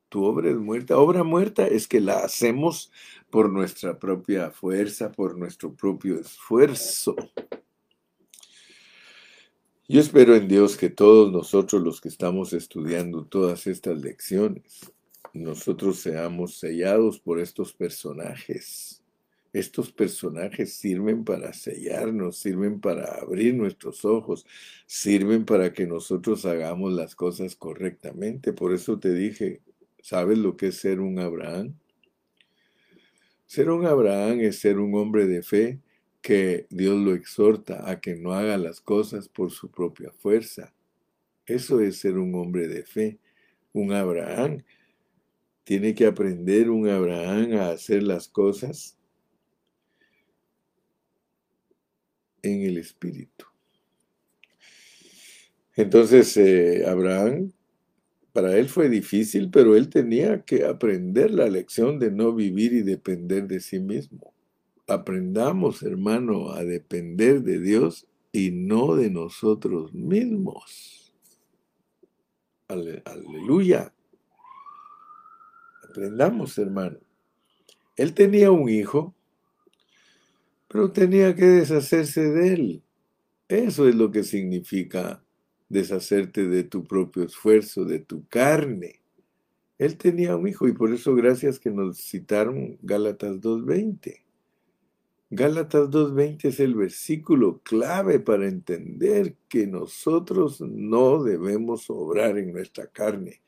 Tu 0.09 0.23
obra 0.23 0.49
es 0.51 0.57
muerta. 0.57 0.97
Obra 0.97 1.23
muerta 1.23 1.65
es 1.65 1.87
que 1.87 2.01
la 2.01 2.19
hacemos 2.19 2.91
por 3.29 3.49
nuestra 3.49 3.97
propia 3.97 4.51
fuerza, 4.51 5.11
por 5.11 5.37
nuestro 5.37 5.73
propio 5.73 6.19
esfuerzo. 6.19 7.15
Yo 9.87 9.99
espero 9.99 10.35
en 10.35 10.47
Dios 10.47 10.77
que 10.77 10.89
todos 10.89 11.31
nosotros 11.31 11.81
los 11.81 12.01
que 12.01 12.09
estamos 12.09 12.53
estudiando 12.53 13.25
todas 13.25 13.67
estas 13.67 14.01
lecciones, 14.01 14.91
nosotros 15.33 15.99
seamos 15.99 16.59
sellados 16.59 17.19
por 17.19 17.39
estos 17.39 17.73
personajes 17.73 19.00
Estos 19.53 19.91
personajes 19.91 20.75
sirven 20.75 21.25
para 21.25 21.51
sellarnos, 21.51 22.37
sirven 22.37 22.79
para 22.79 23.15
abrir 23.15 23.53
nuestros 23.53 24.05
ojos, 24.05 24.45
sirven 24.85 25.43
para 25.43 25.73
que 25.73 25.85
nosotros 25.85 26.45
hagamos 26.45 26.93
las 26.93 27.15
cosas 27.15 27.57
correctamente. 27.57 28.53
Por 28.53 28.73
eso 28.73 28.97
te 28.97 29.13
dije, 29.13 29.61
¿sabes 30.01 30.37
lo 30.37 30.55
que 30.55 30.67
es 30.67 30.75
ser 30.77 31.01
un 31.01 31.19
Abraham? 31.19 31.75
Ser 33.45 33.69
un 33.69 33.85
Abraham 33.85 34.39
es 34.39 34.59
ser 34.59 34.79
un 34.79 34.95
hombre 34.95 35.27
de 35.27 35.43
fe 35.43 35.81
que 36.21 36.67
Dios 36.69 36.97
lo 36.97 37.13
exhorta 37.13 37.89
a 37.89 37.99
que 37.99 38.15
no 38.15 38.33
haga 38.33 38.57
las 38.57 38.79
cosas 38.79 39.27
por 39.27 39.51
su 39.51 39.69
propia 39.69 40.11
fuerza. 40.13 40.73
Eso 41.45 41.81
es 41.81 41.97
ser 41.97 42.17
un 42.17 42.33
hombre 42.35 42.69
de 42.69 42.83
fe. 42.85 43.19
Un 43.73 43.91
Abraham 43.91 44.63
tiene 45.65 45.93
que 45.93 46.05
aprender 46.05 46.69
un 46.69 46.87
Abraham 46.87 47.53
a 47.55 47.71
hacer 47.71 48.03
las 48.03 48.29
cosas 48.29 48.97
en 52.43 52.61
el 52.63 52.77
Espíritu. 52.77 53.45
Entonces, 55.75 56.35
eh, 56.37 56.85
Abraham, 56.87 57.51
para 58.33 58.57
él 58.57 58.69
fue 58.69 58.89
difícil, 58.89 59.49
pero 59.51 59.75
él 59.75 59.89
tenía 59.89 60.41
que 60.41 60.65
aprender 60.65 61.31
la 61.31 61.47
lección 61.47 61.99
de 61.99 62.11
no 62.11 62.33
vivir 62.33 62.73
y 62.73 62.81
depender 62.81 63.47
de 63.47 63.59
sí 63.59 63.79
mismo. 63.79 64.33
Aprendamos, 64.87 65.83
hermano, 65.83 66.51
a 66.51 66.63
depender 66.63 67.41
de 67.41 67.59
Dios 67.59 68.07
y 68.31 68.51
no 68.51 68.95
de 68.95 69.09
nosotros 69.09 69.93
mismos. 69.93 71.13
Aleluya. 72.67 73.93
Aprendamos, 75.89 76.57
hermano. 76.57 76.97
Él 77.97 78.13
tenía 78.13 78.49
un 78.51 78.69
hijo 78.69 79.13
pero 80.71 80.91
tenía 80.91 81.35
que 81.35 81.45
deshacerse 81.45 82.31
de 82.31 82.53
él. 82.53 82.83
Eso 83.49 83.89
es 83.89 83.95
lo 83.95 84.09
que 84.09 84.23
significa 84.23 85.21
deshacerte 85.67 86.47
de 86.47 86.63
tu 86.63 86.85
propio 86.85 87.23
esfuerzo, 87.23 87.83
de 87.83 87.99
tu 87.99 88.25
carne. 88.27 89.01
Él 89.77 89.97
tenía 89.97 90.37
un 90.37 90.47
hijo 90.47 90.69
y 90.69 90.73
por 90.73 90.93
eso 90.93 91.13
gracias 91.13 91.59
que 91.59 91.71
nos 91.71 91.97
citaron 91.97 92.77
Gálatas 92.83 93.41
2.20. 93.41 94.23
Gálatas 95.29 95.89
2.20 95.89 96.45
es 96.45 96.59
el 96.61 96.75
versículo 96.75 97.59
clave 97.63 98.21
para 98.21 98.47
entender 98.47 99.35
que 99.49 99.67
nosotros 99.67 100.61
no 100.61 101.21
debemos 101.21 101.89
obrar 101.89 102.37
en 102.37 102.53
nuestra 102.53 102.87
carne. 102.87 103.41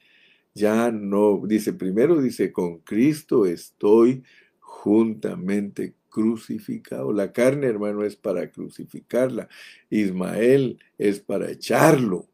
Ya 0.54 0.92
no, 0.92 1.42
dice 1.46 1.72
primero, 1.72 2.22
dice, 2.22 2.52
con 2.52 2.80
Cristo 2.80 3.46
estoy 3.46 4.24
juntamente 4.60 5.94
crucificado. 6.14 7.12
La 7.12 7.34
carne, 7.34 7.66
hermano, 7.66 8.04
es 8.06 8.16
para 8.16 8.50
crucificarla. 8.52 9.50
Ismael 9.90 10.78
es 10.98 11.20
para 11.20 11.50
echarlo 11.50 12.30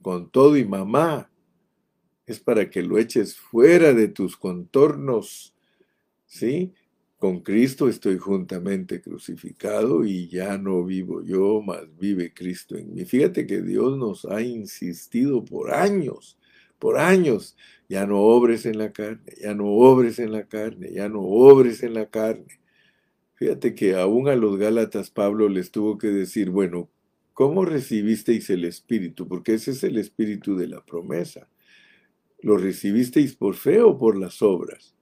con 0.00 0.30
todo 0.30 0.56
y 0.56 0.64
mamá. 0.64 1.30
Es 2.26 2.40
para 2.40 2.70
que 2.70 2.82
lo 2.82 2.96
eches 2.96 3.36
fuera 3.36 3.92
de 3.92 4.08
tus 4.08 4.38
contornos. 4.38 5.54
¿Sí? 6.24 6.72
Con 7.18 7.40
Cristo 7.40 7.88
estoy 7.88 8.16
juntamente 8.16 9.02
crucificado 9.02 10.06
y 10.06 10.26
ya 10.28 10.56
no 10.56 10.82
vivo 10.82 11.22
yo, 11.22 11.60
mas 11.60 11.82
vive 11.98 12.32
Cristo 12.32 12.78
en 12.78 12.94
mí. 12.94 13.04
Fíjate 13.04 13.46
que 13.46 13.60
Dios 13.60 13.98
nos 13.98 14.24
ha 14.24 14.40
insistido 14.40 15.44
por 15.44 15.74
años, 15.74 16.38
por 16.78 16.96
años, 16.96 17.54
ya 17.90 18.06
no 18.06 18.20
obres 18.20 18.64
en 18.64 18.78
la 18.78 18.92
carne, 18.92 19.34
ya 19.38 19.52
no 19.52 19.66
obres 19.66 20.18
en 20.18 20.32
la 20.32 20.48
carne, 20.48 20.92
ya 20.94 21.10
no 21.10 21.20
obres 21.20 21.82
en 21.82 21.92
la 21.92 22.08
carne. 22.08 22.59
Fíjate 23.40 23.74
que 23.74 23.94
aún 23.94 24.28
a 24.28 24.36
los 24.36 24.58
Gálatas 24.58 25.10
Pablo 25.10 25.48
les 25.48 25.70
tuvo 25.70 25.96
que 25.96 26.08
decir, 26.08 26.50
bueno, 26.50 26.90
¿cómo 27.32 27.64
recibisteis 27.64 28.50
el 28.50 28.66
Espíritu? 28.66 29.26
Porque 29.26 29.54
ese 29.54 29.70
es 29.70 29.82
el 29.82 29.96
Espíritu 29.96 30.56
de 30.58 30.68
la 30.68 30.84
promesa. 30.84 31.48
¿Lo 32.40 32.58
recibisteis 32.58 33.34
por 33.34 33.54
fe 33.54 33.80
o 33.80 33.96
por 33.96 34.18
las 34.18 34.42
obras? 34.42 34.94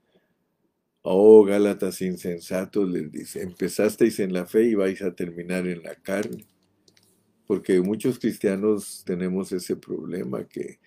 Oh, 1.03 1.45
Gálatas 1.45 2.01
insensatos, 2.01 2.89
les 2.89 3.11
dice, 3.11 3.43
empezasteis 3.43 4.21
en 4.21 4.33
la 4.33 4.47
fe 4.47 4.67
y 4.67 4.77
vais 4.77 5.03
a 5.03 5.17
terminar 5.17 5.67
en 5.67 5.83
la 5.83 5.97
carne. 5.97 6.47
Porque 7.45 7.81
muchos 7.81 8.21
cristianos 8.21 9.03
tenemos 9.05 9.51
ese 9.51 9.75
problema 9.75 10.45
que 10.45 10.79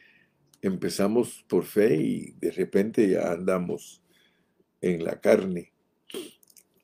empezamos 0.61 1.43
por 1.49 1.65
fe 1.65 1.97
y 1.97 2.31
de 2.39 2.51
repente 2.51 3.09
ya 3.09 3.33
andamos 3.33 4.01
en 4.79 5.03
la 5.03 5.19
carne. 5.19 5.73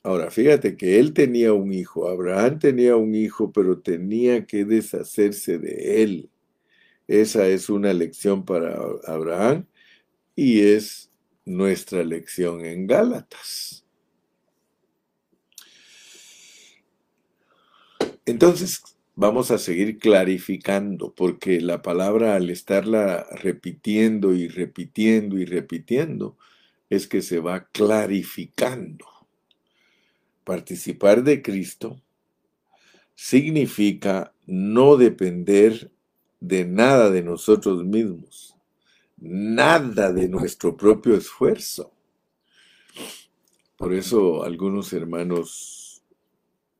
Ahora, 0.03 0.31
fíjate 0.31 0.77
que 0.77 0.99
él 0.99 1.13
tenía 1.13 1.53
un 1.53 1.73
hijo, 1.73 2.07
Abraham 2.07 2.59
tenía 2.59 2.95
un 2.95 3.13
hijo, 3.13 3.51
pero 3.51 3.79
tenía 3.79 4.45
que 4.45 4.63
deshacerse 4.63 5.59
de 5.59 6.03
él. 6.03 6.29
Esa 7.07 7.47
es 7.47 7.69
una 7.69 7.93
lección 7.93 8.45
para 8.45 8.77
Abraham 9.05 9.65
y 10.35 10.61
es 10.61 11.11
nuestra 11.45 12.03
lección 12.03 12.65
en 12.65 12.87
Gálatas. 12.87 13.85
Entonces, 18.25 18.83
vamos 19.15 19.51
a 19.51 19.57
seguir 19.57 19.97
clarificando, 19.99 21.13
porque 21.15 21.61
la 21.61 21.81
palabra 21.81 22.35
al 22.35 22.49
estarla 22.49 23.25
repitiendo 23.31 24.33
y 24.33 24.49
repitiendo 24.49 25.37
y 25.37 25.45
repitiendo, 25.45 26.37
es 26.89 27.07
que 27.07 27.21
se 27.21 27.39
va 27.39 27.67
clarificando. 27.71 29.16
Participar 30.47 31.25
de 31.25 31.41
Cristo 31.41 32.01
significa 33.15 34.33
no 34.45 34.95
depender 34.95 35.91
de 36.39 36.63
nada 36.63 37.09
de 37.09 37.21
nosotros 37.21 37.83
mismos, 37.83 38.55
nada 39.17 40.13
de 40.13 40.29
nuestro 40.29 40.77
propio 40.77 41.15
esfuerzo. 41.15 41.91
Por 43.75 43.93
eso 43.93 44.45
algunos 44.45 44.93
hermanos 44.93 46.01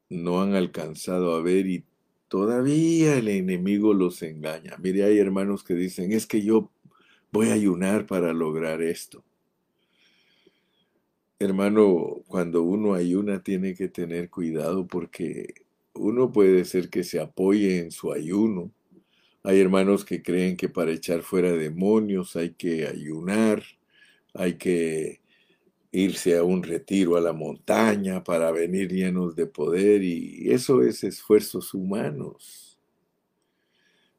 no 0.07 0.41
han 0.41 0.55
alcanzado 0.55 1.35
a 1.35 1.41
ver 1.41 1.67
y 1.67 1.83
todavía 2.29 3.17
el 3.17 3.27
enemigo 3.27 3.93
los 3.93 4.21
engaña. 4.21 4.77
Mire, 4.79 5.03
hay 5.03 5.17
hermanos 5.17 5.65
que 5.65 5.73
dicen, 5.73 6.13
es 6.13 6.25
que 6.25 6.41
yo 6.41 6.71
voy 7.33 7.49
a 7.49 7.55
ayunar 7.55 8.05
para 8.05 8.31
lograr 8.31 8.81
esto. 8.81 9.25
Hermano, 11.39 12.23
cuando 12.27 12.63
uno 12.63 12.95
ayuna 12.95 13.43
tiene 13.43 13.75
que 13.75 13.89
tener 13.89 14.31
cuidado 14.31 14.87
porque 14.87 15.53
uno 15.93 16.31
puede 16.31 16.65
ser 16.65 16.89
que 16.89 17.03
se 17.03 17.19
apoye 17.19 17.77
en 17.77 17.91
su 17.91 18.11
ayuno. 18.11 18.71
Hay 19.43 19.59
hermanos 19.59 20.03
que 20.03 20.23
creen 20.23 20.57
que 20.57 20.67
para 20.67 20.91
echar 20.91 21.21
fuera 21.21 21.51
demonios 21.51 22.35
hay 22.35 22.55
que 22.55 22.87
ayunar, 22.87 23.61
hay 24.33 24.55
que 24.55 25.21
irse 25.91 26.37
a 26.37 26.43
un 26.43 26.63
retiro 26.63 27.17
a 27.17 27.21
la 27.21 27.33
montaña 27.33 28.23
para 28.23 28.51
venir 28.51 28.91
llenos 28.91 29.35
de 29.35 29.45
poder 29.45 30.01
y 30.01 30.51
eso 30.51 30.81
es 30.81 31.03
esfuerzos 31.03 31.75
humanos. 31.75 32.79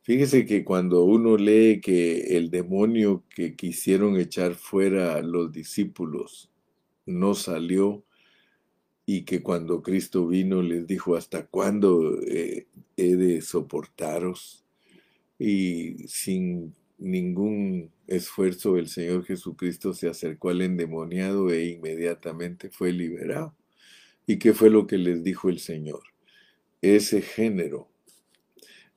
Fíjese 0.03 0.47
que 0.47 0.65
cuando 0.65 1.03
uno 1.03 1.37
lee 1.37 1.81
que 1.81 2.37
el 2.37 2.49
demonio 2.51 3.25
que 3.29 3.57
quisieron 3.57 4.17
echar 4.21 4.55
fuera 4.55 5.21
los 5.21 5.51
discípulos 5.51 6.49
no 7.09 7.35
salió 7.35 8.05
y 9.07 9.23
que 9.23 9.43
cuando 9.43 9.83
Cristo 9.83 10.29
vino 10.29 10.63
les 10.63 10.87
dijo, 10.87 11.17
¿hasta 11.17 11.47
cuándo 11.47 12.21
eh, 12.23 12.67
he 12.97 13.17
de 13.17 13.41
soportaros? 13.41 14.65
Y 15.39 16.07
sin 16.09 16.75
ningún 16.99 17.91
esfuerzo 18.07 18.77
el 18.77 18.89
Señor 18.89 19.25
Jesucristo 19.25 19.95
se 19.95 20.09
acercó 20.09 20.51
al 20.51 20.61
endemoniado 20.61 21.51
e 21.51 21.67
inmediatamente 21.69 22.69
fue 22.69 22.93
liberado. 22.93 23.55
¿Y 24.27 24.39
qué 24.39 24.53
fue 24.53 24.69
lo 24.69 24.87
que 24.87 24.99
les 24.99 25.25
dijo 25.25 25.49
el 25.49 25.59
Señor? 25.59 26.03
Ese 26.83 27.23
género 27.23 27.89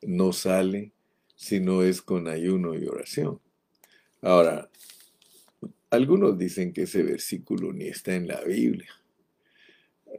no 0.01 0.33
sale 0.33 0.91
si 1.35 1.61
no 1.61 1.83
es 1.83 2.01
con 2.01 2.27
ayuno 2.27 2.75
y 2.75 2.85
oración. 2.85 3.39
Ahora, 4.21 4.69
algunos 5.91 6.37
dicen 6.37 6.71
que 6.73 6.83
ese 6.83 7.03
versículo 7.03 7.73
ni 7.73 7.87
está 7.87 8.15
en 8.15 8.27
la 8.27 8.41
Biblia. 8.41 8.89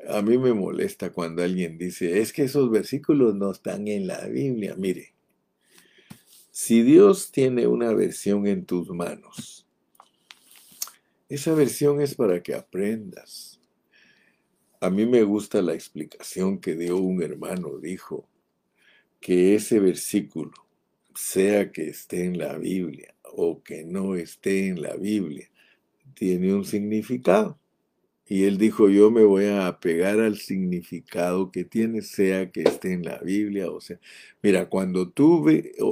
A 0.09 0.21
mí 0.23 0.39
me 0.39 0.53
molesta 0.53 1.11
cuando 1.11 1.43
alguien 1.43 1.79
dice, 1.79 2.21
es 2.21 2.33
que 2.33 2.45
esos 2.45 2.71
versículos 2.71 3.35
no 3.35 3.51
están 3.51 3.89
en 3.89 4.07
la 4.07 4.27
Biblia. 4.27 4.75
Mire, 4.77 5.15
si 6.51 6.83
Dios 6.83 7.33
tiene 7.33 7.67
una 7.67 7.93
versión 7.95 8.47
en 8.47 8.67
tus 8.67 8.91
manos, 8.91 9.67
esa 11.31 11.55
versión 11.55 12.03
es 12.03 12.15
para 12.15 12.43
que 12.43 12.55
aprendas. 12.55 13.59
A 14.81 14.91
mí 14.91 15.07
me 15.07 15.23
gusta 15.23 15.63
la 15.63 15.73
explicación 15.73 16.59
que 16.59 16.75
dio 16.75 16.99
un 16.99 17.23
hermano, 17.23 17.79
dijo 17.79 18.29
que 19.21 19.55
ese 19.55 19.81
versículo, 19.81 20.53
sea 21.15 21.73
que 21.73 21.89
esté 21.89 22.25
en 22.25 22.37
la 22.37 22.59
Biblia 22.59 23.15
o 23.23 23.63
que 23.63 23.85
no 23.85 24.17
esté 24.17 24.67
en 24.67 24.83
la 24.83 24.97
Biblia, 24.97 25.49
tiene 26.15 26.55
un 26.55 26.65
significado. 26.65 27.59
Y 28.27 28.45
él 28.45 28.57
dijo, 28.57 28.89
yo 28.89 29.11
me 29.11 29.25
voy 29.25 29.47
a 29.47 29.67
apegar 29.67 30.21
al 30.21 30.39
significado 30.39 31.51
que 31.51 31.65
tiene, 31.65 32.03
sea 32.03 32.51
que 32.51 32.63
esté 32.63 32.93
en 32.93 33.05
la 33.05 33.19
Biblia, 33.19 33.71
o 33.71 33.81
sea, 33.81 33.99
mira, 34.43 34.69
cuando 34.69 35.11
tú 35.11 35.45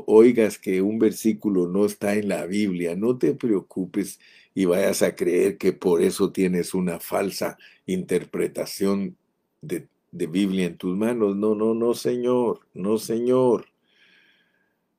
oigas 0.06 0.58
que 0.58 0.80
un 0.80 0.98
versículo 0.98 1.66
no 1.68 1.84
está 1.84 2.14
en 2.14 2.28
la 2.28 2.46
Biblia, 2.46 2.96
no 2.96 3.18
te 3.18 3.34
preocupes 3.34 4.20
y 4.54 4.64
vayas 4.64 5.02
a 5.02 5.14
creer 5.16 5.58
que 5.58 5.72
por 5.72 6.02
eso 6.02 6.32
tienes 6.32 6.72
una 6.74 6.98
falsa 7.00 7.58
interpretación 7.86 9.16
de, 9.60 9.88
de 10.12 10.26
Biblia 10.26 10.66
en 10.66 10.76
tus 10.76 10.96
manos. 10.96 11.36
No, 11.36 11.54
no, 11.54 11.74
no, 11.74 11.94
Señor, 11.94 12.60
no, 12.74 12.98
Señor. 12.98 13.66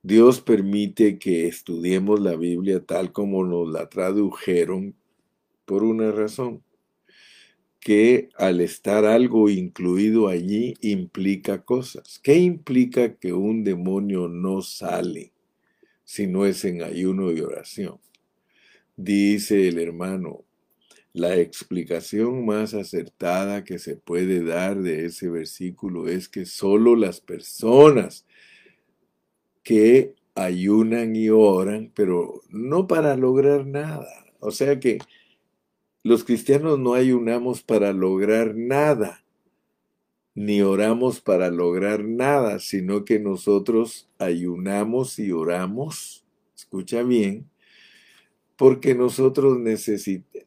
Dios 0.04 0.42
permite 0.42 1.20
que 1.20 1.48
estudiemos 1.48 2.20
la 2.20 2.36
Biblia 2.36 2.84
tal 2.86 3.12
como 3.12 3.46
nos 3.46 3.72
la 3.72 3.88
tradujeron 3.90 4.96
por 5.66 5.84
una 5.84 6.12
razón 6.12 6.64
que 7.82 8.30
al 8.38 8.62
estar 8.62 9.06
algo 9.06 9.50
incluido 9.50 10.28
allí 10.28 10.76
implica 10.82 11.64
cosas. 11.64 12.20
¿Qué 12.24 12.38
implica 12.38 13.16
que 13.16 13.34
un 13.34 13.64
demonio 13.64 14.28
no 14.28 14.62
sale 14.62 15.34
si 16.04 16.28
no 16.28 16.46
es 16.46 16.64
en 16.64 16.84
ayuno 16.84 17.32
y 17.32 17.42
oración? 17.42 18.00
Dice 18.96 19.68
el 19.68 19.80
hermano, 19.80 20.46
la 21.12 21.38
explicación 21.38 22.46
más 22.46 22.76
acertada 22.76 23.64
que 23.64 23.80
se 23.80 23.96
puede 23.96 24.44
dar 24.44 24.80
de 24.82 25.06
ese 25.06 25.30
versículo 25.30 26.08
es 26.08 26.30
que 26.30 26.46
solo 26.46 26.96
las 26.96 27.20
personas 27.20 28.28
que 29.64 30.14
ayunan 30.36 31.16
y 31.16 31.30
oran, 31.30 31.92
pero 31.96 32.42
no 32.50 32.88
para 32.88 33.16
lograr 33.16 33.66
nada. 33.66 34.08
O 34.40 34.52
sea 34.52 34.80
que 34.80 35.00
los 36.04 36.24
cristianos 36.24 36.80
no 36.80 36.94
ayunamos 36.94 37.62
para 37.62 37.94
lograr 37.94 38.56
nada, 38.56 39.24
ni 40.34 40.62
oramos 40.62 41.22
para 41.22 41.50
lograr 41.50 42.04
nada, 42.04 42.60
sino 42.60 43.06
que 43.06 43.20
nosotros 43.20 44.10
ayunamos 44.18 45.20
y 45.20 45.32
oramos, 45.32 46.26
escucha 46.56 47.04
bien, 47.04 47.50
porque 48.56 48.94
nosotros 48.94 49.58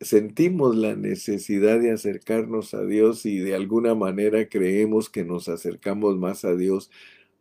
sentimos 0.00 0.76
la 0.76 0.94
necesidad 0.94 1.80
de 1.80 1.90
acercarnos 1.90 2.72
a 2.72 2.84
Dios 2.84 3.26
y 3.26 3.38
de 3.38 3.54
alguna 3.54 3.94
manera 3.94 4.48
creemos 4.48 5.10
que 5.10 5.24
nos 5.24 5.48
acercamos 5.48 6.16
más 6.16 6.44
a 6.44 6.54
Dios 6.54 6.90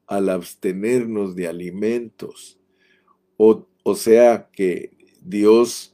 al 0.08 0.30
abstenernos 0.30 1.36
de 1.36 1.48
alimentos. 1.48 2.60
O, 3.38 3.96
sea 3.96 4.50
que 4.52 4.92
Dios 5.22 5.93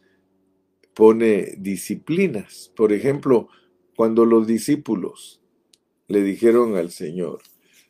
pone 0.99 1.53
disciplinas. 1.57 2.73
Por 2.75 2.91
ejemplo, 2.91 3.47
cuando 3.95 4.25
los 4.25 4.47
discípulos 4.47 5.41
le 6.09 6.21
dijeron 6.21 6.75
al 6.75 6.91
Señor, 6.91 7.39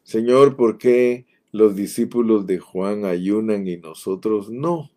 Señor, 0.03 0.55
¿por 0.55 0.77
qué 0.77 1.25
los 1.51 1.75
discípulos 1.75 2.45
de 2.45 2.59
Juan 2.59 3.05
ayunan 3.05 3.67
y 3.67 3.77
nosotros 3.77 4.51
no? 4.51 4.91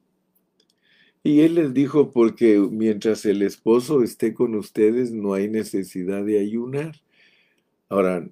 Y 1.22 1.40
él 1.40 1.54
les 1.54 1.72
dijo, 1.72 2.10
porque 2.10 2.58
mientras 2.58 3.24
el 3.24 3.40
esposo 3.40 4.02
esté 4.02 4.34
con 4.34 4.56
ustedes 4.56 5.10
no 5.10 5.32
hay 5.32 5.48
necesidad 5.48 6.22
de 6.22 6.38
ayunar. 6.38 6.96
Ahora, 7.88 8.28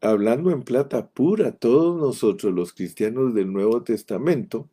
hablando 0.00 0.52
en 0.52 0.62
plata 0.62 1.08
pura, 1.08 1.50
todos 1.50 2.00
nosotros 2.00 2.54
los 2.54 2.72
cristianos 2.72 3.34
del 3.34 3.52
Nuevo 3.52 3.82
Testamento, 3.82 4.70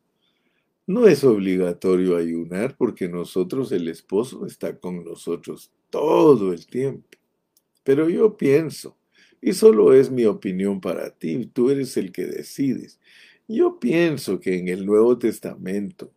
no 0.86 1.08
es 1.08 1.24
obligatorio 1.24 2.16
ayunar 2.16 2.76
porque 2.76 3.08
nosotros, 3.08 3.72
el 3.72 3.88
esposo, 3.88 4.46
está 4.46 4.78
con 4.78 5.04
nosotros 5.04 5.72
todo 5.90 6.52
el 6.52 6.66
tiempo. 6.66 7.08
Pero 7.82 8.08
yo 8.08 8.36
pienso, 8.36 8.96
y 9.40 9.52
solo 9.52 9.92
es 9.92 10.10
mi 10.10 10.24
opinión 10.24 10.80
para 10.80 11.10
ti, 11.10 11.46
tú 11.46 11.70
eres 11.70 11.96
el 11.96 12.12
que 12.12 12.26
decides. 12.26 13.00
Yo 13.48 13.78
pienso 13.78 14.40
que 14.40 14.58
en 14.58 14.68
el 14.68 14.86
Nuevo 14.86 15.18
Testamento, 15.18 16.12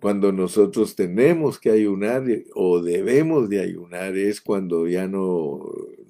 cuando 0.00 0.32
nosotros 0.32 0.96
tenemos 0.96 1.58
que 1.58 1.70
ayunar 1.70 2.24
o 2.54 2.82
debemos 2.82 3.48
de 3.48 3.60
ayunar, 3.60 4.16
es 4.16 4.40
cuando 4.40 4.88
ya 4.88 5.06
no, 5.06 5.60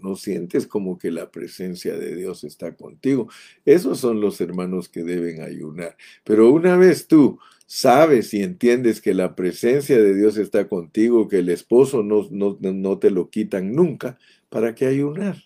no 0.03 0.17
sientes 0.17 0.67
como 0.67 0.99
que 0.99 1.11
la 1.11 1.31
presencia 1.31 1.97
de 1.97 2.15
Dios 2.15 2.45
está 2.45 2.75
contigo. 2.75 3.29
Esos 3.65 4.01
son 4.01 4.21
los 4.21 4.41
hermanos 4.41 4.89
que 4.89 5.05
deben 5.05 5.43
ayunar. 5.43 5.97
Pero 6.25 6.51
una 6.51 6.77
vez 6.77 7.07
tú 7.07 7.39
sabes 7.67 8.35
y 8.35 8.43
entiendes 8.43 9.01
que 9.01 9.15
la 9.15 9.35
presencia 9.35 9.97
de 9.97 10.15
Dios 10.15 10.37
está 10.37 10.69
contigo, 10.69 11.29
que 11.29 11.39
el 11.39 11.49
esposo 11.49 12.03
no, 12.03 12.29
no, 12.31 12.59
no 12.61 12.99
te 12.99 13.11
lo 13.11 13.31
quitan 13.31 13.75
nunca, 13.75 14.19
¿para 14.49 14.75
qué 14.75 14.87
ayunar? 14.87 15.37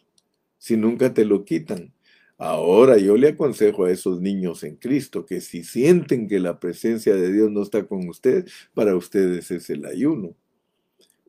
Si 0.59 0.77
nunca 0.77 1.15
te 1.15 1.25
lo 1.25 1.45
quitan. 1.45 1.93
Ahora 2.39 2.99
yo 2.99 3.17
le 3.17 3.29
aconsejo 3.29 3.85
a 3.85 3.91
esos 3.91 4.21
niños 4.21 4.63
en 4.63 4.77
Cristo 4.77 5.25
que 5.25 5.41
si 5.41 5.65
sienten 5.65 6.29
que 6.29 6.39
la 6.39 6.61
presencia 6.61 7.15
de 7.15 7.33
Dios 7.33 7.51
no 7.51 7.63
está 7.63 7.87
con 7.87 8.09
ustedes, 8.09 8.53
para 8.75 8.95
ustedes 8.95 9.51
es 9.51 9.71
el 9.71 9.87
ayuno. 9.87 10.35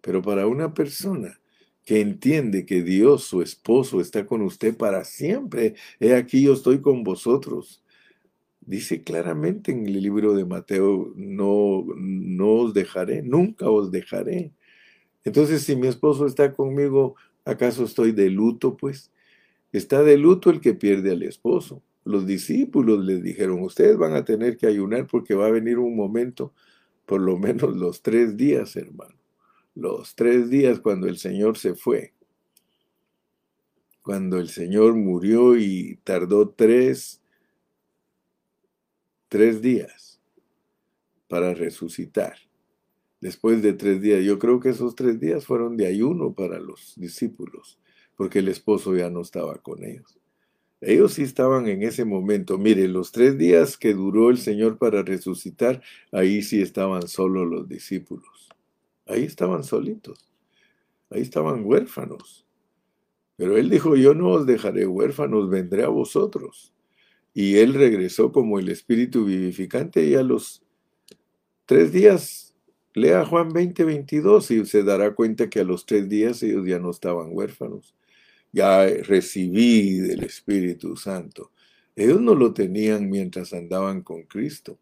Pero 0.02 0.22
para 0.22 0.48
una 0.48 0.74
persona 0.74 1.40
que 1.88 2.02
entiende 2.02 2.68
que 2.68 2.84
Dios, 2.84 3.24
su 3.24 3.42
esposo, 3.42 4.02
está 4.02 4.28
con 4.28 4.44
usted 4.44 4.78
para 4.78 5.06
siempre, 5.06 5.76
he 6.00 6.14
aquí 6.14 6.44
yo 6.44 6.54
estoy 6.54 6.82
con 6.82 7.04
vosotros 7.04 7.82
Dice 8.68 9.02
claramente 9.02 9.72
en 9.72 9.88
el 9.88 10.02
libro 10.02 10.34
de 10.34 10.44
Mateo, 10.44 11.14
no, 11.16 11.86
no 11.96 12.50
os 12.50 12.74
dejaré, 12.74 13.22
nunca 13.24 13.70
os 13.70 13.92
dejaré. 13.92 14.52
Entonces, 15.24 15.64
si 15.64 15.78
mi 15.78 15.88
esposo 15.88 16.26
está 16.26 16.54
conmigo, 16.54 17.16
¿acaso 17.46 17.86
estoy 17.86 18.12
de 18.12 18.30
luto? 18.30 18.76
Pues 18.76 19.10
está 19.72 20.04
de 20.04 20.18
luto 20.18 20.50
el 20.50 20.60
que 20.60 20.74
pierde 20.74 21.12
al 21.12 21.24
esposo. 21.24 21.82
Los 22.04 22.28
discípulos 22.28 23.06
les 23.06 23.24
dijeron, 23.24 23.62
ustedes 23.62 23.98
van 23.98 24.16
a 24.16 24.26
tener 24.26 24.58
que 24.58 24.68
ayunar 24.68 25.08
porque 25.08 25.34
va 25.34 25.48
a 25.48 25.52
venir 25.52 25.80
un 25.80 25.96
momento, 25.96 26.54
por 27.06 27.22
lo 27.22 27.38
menos 27.38 27.74
los 27.78 28.02
tres 28.02 28.36
días, 28.36 28.76
hermano. 28.76 29.17
Los 29.80 30.16
tres 30.16 30.50
días 30.50 30.80
cuando 30.80 31.08
el 31.08 31.20
Señor 31.20 31.56
se 31.56 31.76
fue. 31.76 32.16
Cuando 34.02 34.40
el 34.40 34.50
Señor 34.50 34.96
murió 34.96 35.56
y 35.56 36.00
tardó 36.04 36.50
tres 36.50 37.22
tres 39.28 39.62
días 39.62 40.20
para 41.28 41.54
resucitar. 41.54 42.38
Después 43.22 43.62
de 43.62 43.74
tres 43.74 44.02
días, 44.02 44.24
yo 44.24 44.40
creo 44.40 44.60
que 44.60 44.70
esos 44.70 44.96
tres 44.96 45.20
días 45.20 45.46
fueron 45.46 45.78
de 45.78 45.86
ayuno 45.86 46.34
para 46.34 46.60
los 46.60 46.94
discípulos, 46.96 47.78
porque 48.16 48.40
el 48.40 48.48
esposo 48.48 48.96
ya 48.96 49.12
no 49.12 49.22
estaba 49.22 49.60
con 49.60 49.84
ellos. 49.84 50.18
Ellos 50.82 51.14
sí 51.14 51.22
estaban 51.22 51.68
en 51.68 51.84
ese 51.84 52.04
momento. 52.04 52.58
Mire, 52.58 52.88
los 52.88 53.12
tres 53.12 53.38
días 53.38 53.78
que 53.78 53.94
duró 53.94 54.32
el 54.32 54.40
Señor 54.40 54.80
para 54.80 55.04
resucitar, 55.04 55.84
ahí 56.12 56.42
sí 56.42 56.64
estaban 56.64 57.08
solos 57.08 57.48
los 57.48 57.70
discípulos. 57.70 58.37
Ahí 59.08 59.24
estaban 59.24 59.64
solitos. 59.64 60.20
Ahí 61.10 61.22
estaban 61.22 61.64
huérfanos. 61.66 62.46
Pero 63.36 63.58
Él 63.58 63.70
dijo, 63.70 63.96
yo 63.96 64.14
no 64.14 64.30
os 64.30 64.46
dejaré 64.46 64.88
huérfanos, 64.88 65.50
vendré 65.50 65.84
a 65.84 65.90
vosotros. 65.90 66.74
Y 67.38 67.58
él 67.58 67.76
regresó 67.76 68.32
como 68.32 68.58
el 68.58 68.68
espíritu 68.68 69.26
vivificante 69.26 70.04
y 70.04 70.16
a 70.16 70.24
los 70.24 70.64
tres 71.68 71.92
días, 71.92 72.56
lea 72.96 73.24
Juan 73.26 73.50
20, 73.50 73.84
22 73.84 74.50
y 74.50 74.66
se 74.66 74.82
dará 74.82 75.14
cuenta 75.14 75.48
que 75.48 75.60
a 75.60 75.64
los 75.64 75.86
tres 75.86 76.10
días 76.10 76.42
ellos 76.42 76.68
ya 76.68 76.80
no 76.80 76.90
estaban 76.90 77.28
huérfanos. 77.30 77.96
Ya 78.52 78.88
recibí 78.88 80.00
del 80.00 80.24
Espíritu 80.24 80.96
Santo. 80.96 81.52
Ellos 81.96 82.20
no 82.22 82.34
lo 82.34 82.56
tenían 82.56 83.08
mientras 83.08 83.54
andaban 83.54 84.02
con 84.02 84.24
Cristo. 84.24 84.80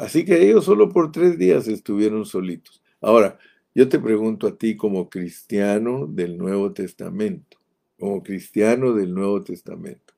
Así 0.00 0.24
que 0.24 0.42
ellos 0.42 0.64
solo 0.64 0.88
por 0.88 1.12
tres 1.12 1.38
días 1.38 1.68
estuvieron 1.68 2.26
solitos. 2.26 2.82
Ahora, 3.04 3.38
yo 3.74 3.86
te 3.90 3.98
pregunto 3.98 4.46
a 4.46 4.56
ti 4.56 4.76
como 4.78 5.10
cristiano 5.10 6.06
del 6.06 6.38
Nuevo 6.38 6.72
Testamento, 6.72 7.58
como 7.98 8.22
cristiano 8.22 8.94
del 8.94 9.12
Nuevo 9.12 9.44
Testamento. 9.44 10.14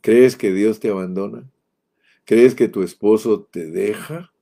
¿Crees 0.00 0.36
que 0.36 0.54
Dios 0.54 0.80
te 0.80 0.88
abandona? 0.88 1.46
¿Crees 2.24 2.54
que 2.54 2.68
tu 2.68 2.82
esposo 2.82 3.42
te 3.42 3.66
deja? 3.66 4.32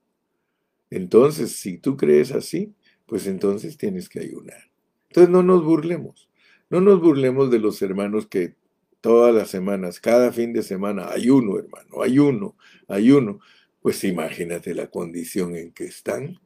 Entonces, 0.89 1.57
si 1.57 1.77
tú 1.77 1.97
crees 1.97 2.31
así, 2.31 2.73
pues 3.05 3.27
entonces 3.27 3.75
tienes 3.75 4.07
que 4.07 4.21
ayunar. 4.21 4.71
Entonces 5.09 5.29
no 5.29 5.43
nos 5.43 5.65
burlemos. 5.65 6.29
No 6.69 6.79
nos 6.79 7.01
burlemos 7.01 7.51
de 7.51 7.59
los 7.59 7.81
hermanos 7.81 8.27
que 8.27 8.55
todas 9.01 9.35
las 9.35 9.49
semanas, 9.49 9.99
cada 9.99 10.31
fin 10.31 10.53
de 10.53 10.63
semana, 10.63 11.09
ayuno, 11.09 11.59
hermano, 11.59 12.01
ayuno, 12.01 12.55
ayuno. 12.87 13.41
Pues 13.81 14.05
imagínate 14.05 14.73
la 14.73 14.87
condición 14.87 15.57
en 15.57 15.73
que 15.73 15.83
están, 15.83 16.39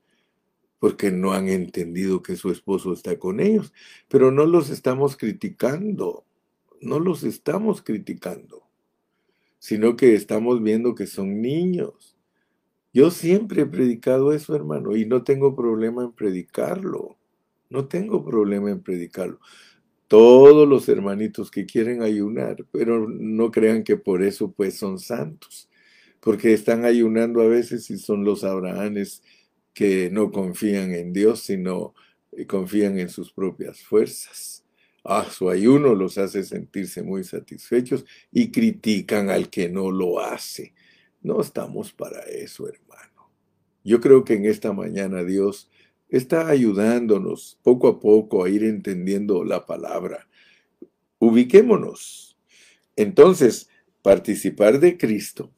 porque 0.80 1.12
no 1.12 1.34
han 1.34 1.50
entendido 1.50 2.22
que 2.22 2.36
su 2.36 2.52
esposo 2.52 2.94
está 2.94 3.18
con 3.18 3.40
ellos. 3.40 3.74
Pero 4.08 4.32
no 4.32 4.46
los 4.46 4.70
estamos 4.70 5.18
criticando, 5.18 6.26
no 6.82 7.00
los 7.00 7.24
estamos 7.24 7.82
criticando 7.82 8.66
sino 9.66 9.96
que 9.96 10.14
estamos 10.14 10.62
viendo 10.62 10.94
que 10.94 11.08
son 11.08 11.42
niños. 11.42 12.16
Yo 12.94 13.10
siempre 13.10 13.64
he 13.64 13.66
predicado 13.66 14.32
eso, 14.32 14.56
hermano, 14.56 14.96
y 14.96 15.08
no 15.08 15.24
tengo 15.24 15.56
problema 15.56 16.04
en 16.04 16.12
predicarlo. 16.12 17.18
No 17.72 17.88
tengo 17.88 18.24
problema 18.24 18.70
en 18.70 18.84
predicarlo. 18.84 19.40
Todos 20.08 20.68
los 20.68 20.88
hermanitos 20.88 21.50
que 21.50 21.66
quieren 21.66 22.04
ayunar, 22.04 22.64
pero 22.72 23.10
no 23.10 23.50
crean 23.50 23.84
que 23.84 23.98
por 23.98 24.22
eso 24.22 24.52
pues 24.52 24.78
son 24.78 25.00
santos, 25.00 25.68
porque 26.20 26.54
están 26.54 26.86
ayunando 26.86 27.42
a 27.42 27.48
veces 27.48 27.90
y 27.90 27.98
son 27.98 28.24
los 28.24 28.44
abrahanes 28.44 29.24
que 29.76 30.10
no 30.10 30.32
confían 30.32 30.96
en 30.96 31.14
Dios, 31.14 31.42
sino 31.42 31.94
eh, 32.32 32.48
confían 32.48 32.98
en 32.98 33.10
sus 33.10 33.32
propias 33.32 33.82
fuerzas. 33.82 34.64
Ah, 35.04 35.28
su 35.30 35.50
ayuno 35.52 35.94
los 35.94 36.18
hace 36.18 36.44
sentirse 36.44 37.04
muy 37.04 37.24
satisfechos 37.24 38.06
y 38.32 38.50
critican 38.50 39.30
al 39.30 39.52
que 39.52 39.70
no 39.70 39.92
lo 39.92 40.20
hace. 40.20 40.74
No 41.22 41.42
estamos 41.42 41.92
para 41.92 42.22
eso, 42.22 42.68
hermano. 42.68 43.30
Yo 43.84 44.02
creo 44.02 44.24
que 44.24 44.34
en 44.34 44.46
esta 44.46 44.74
mañana 44.74 45.24
Dios 45.24 45.70
está 46.10 46.48
ayudándonos 46.48 47.60
poco 47.62 47.88
a 47.88 48.00
poco 48.00 48.44
a 48.44 48.50
ir 48.50 48.64
entendiendo 48.64 49.44
la 49.44 49.66
palabra. 49.66 50.28
Ubiquémonos. 51.20 52.38
Entonces, 52.96 53.70
participar 54.02 54.80
de 54.80 54.98
Cristo 54.98 55.52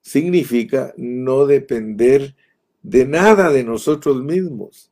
significa 0.00 0.94
no 0.96 1.46
depender 1.46 2.34
de 2.82 3.06
nada 3.06 3.50
de 3.50 3.64
nosotros 3.64 4.22
mismos, 4.22 4.90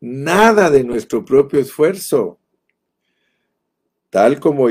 nada 0.00 0.70
de 0.70 0.84
nuestro 0.84 1.24
propio 1.24 1.60
esfuerzo. 1.60 2.38
Tal 4.10 4.40
como, 4.40 4.68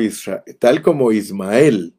tal 0.59 0.81
como 0.81 1.11
Ismael, 1.11 1.93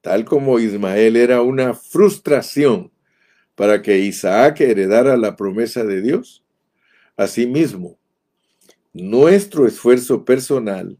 tal 0.00 0.24
como 0.24 0.58
Ismael 0.58 1.16
era 1.16 1.42
una 1.42 1.74
frustración 1.74 2.92
para 3.54 3.82
que 3.82 3.98
Isaac 3.98 4.60
heredara 4.60 5.16
la 5.16 5.34
promesa 5.34 5.84
de 5.84 6.02
Dios, 6.02 6.44
Asimismo, 7.18 7.98
nuestro 8.92 9.66
esfuerzo 9.66 10.22
personal 10.26 10.98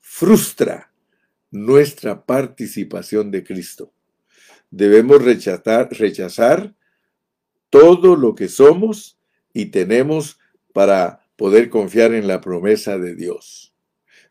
frustra 0.00 0.88
nuestra 1.50 2.26
participación 2.26 3.30
de 3.30 3.44
Cristo. 3.44 3.92
Debemos 4.70 5.22
rechazar, 5.24 5.88
rechazar 5.92 6.74
todo 7.70 8.16
lo 8.16 8.34
que 8.34 8.48
somos 8.48 9.18
y 9.52 9.66
tenemos 9.66 10.38
para 10.72 11.28
poder 11.36 11.70
confiar 11.70 12.14
en 12.14 12.26
la 12.26 12.40
promesa 12.40 12.98
de 12.98 13.14
Dios. 13.14 13.74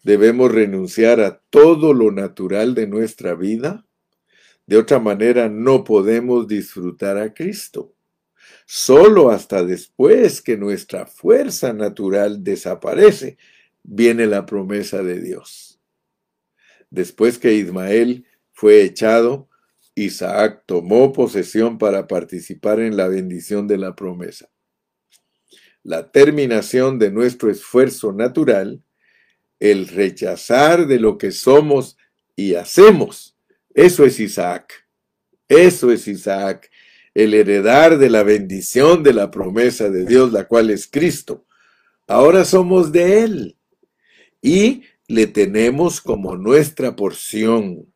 Debemos 0.03 0.51
renunciar 0.51 1.19
a 1.19 1.39
todo 1.49 1.93
lo 1.93 2.11
natural 2.11 2.75
de 2.75 2.87
nuestra 2.87 3.35
vida. 3.35 3.85
De 4.65 4.77
otra 4.77 4.99
manera, 4.99 5.49
no 5.49 5.83
podemos 5.83 6.47
disfrutar 6.47 7.17
a 7.17 7.33
Cristo. 7.33 7.93
Solo 8.65 9.29
hasta 9.29 9.63
después 9.63 10.41
que 10.41 10.57
nuestra 10.57 11.05
fuerza 11.05 11.73
natural 11.73 12.43
desaparece, 12.43 13.37
viene 13.83 14.27
la 14.27 14.45
promesa 14.45 15.03
de 15.03 15.21
Dios. 15.21 15.79
Después 16.89 17.37
que 17.37 17.53
Ismael 17.53 18.25
fue 18.51 18.83
echado, 18.83 19.49
Isaac 19.97 20.63
tomó 20.65 21.11
posesión 21.11 21.77
para 21.77 22.07
participar 22.07 22.79
en 22.79 22.95
la 22.95 23.07
bendición 23.07 23.67
de 23.67 23.77
la 23.77 23.95
promesa. 23.95 24.49
La 25.83 26.11
terminación 26.11 26.99
de 26.99 27.11
nuestro 27.11 27.49
esfuerzo 27.49 28.13
natural, 28.13 28.83
el 29.59 29.87
rechazar 29.87 30.87
de 30.87 30.99
lo 30.99 31.17
que 31.17 31.31
somos 31.31 31.97
y 32.35 32.55
hacemos, 32.55 33.37
eso 33.73 34.05
es 34.05 34.19
Isaac. 34.19 34.87
Eso 35.47 35.91
es 35.91 36.07
Isaac 36.07 36.69
el 37.17 37.33
heredar 37.33 37.97
de 37.97 38.11
la 38.11 38.21
bendición 38.21 39.01
de 39.01 39.11
la 39.11 39.31
promesa 39.31 39.89
de 39.89 40.05
Dios, 40.05 40.31
la 40.31 40.47
cual 40.47 40.69
es 40.69 40.85
Cristo. 40.85 41.47
Ahora 42.05 42.45
somos 42.45 42.91
de 42.91 43.23
Él 43.23 43.57
y 44.39 44.83
le 45.07 45.25
tenemos 45.25 45.99
como 45.99 46.37
nuestra 46.37 46.95
porción. 46.95 47.91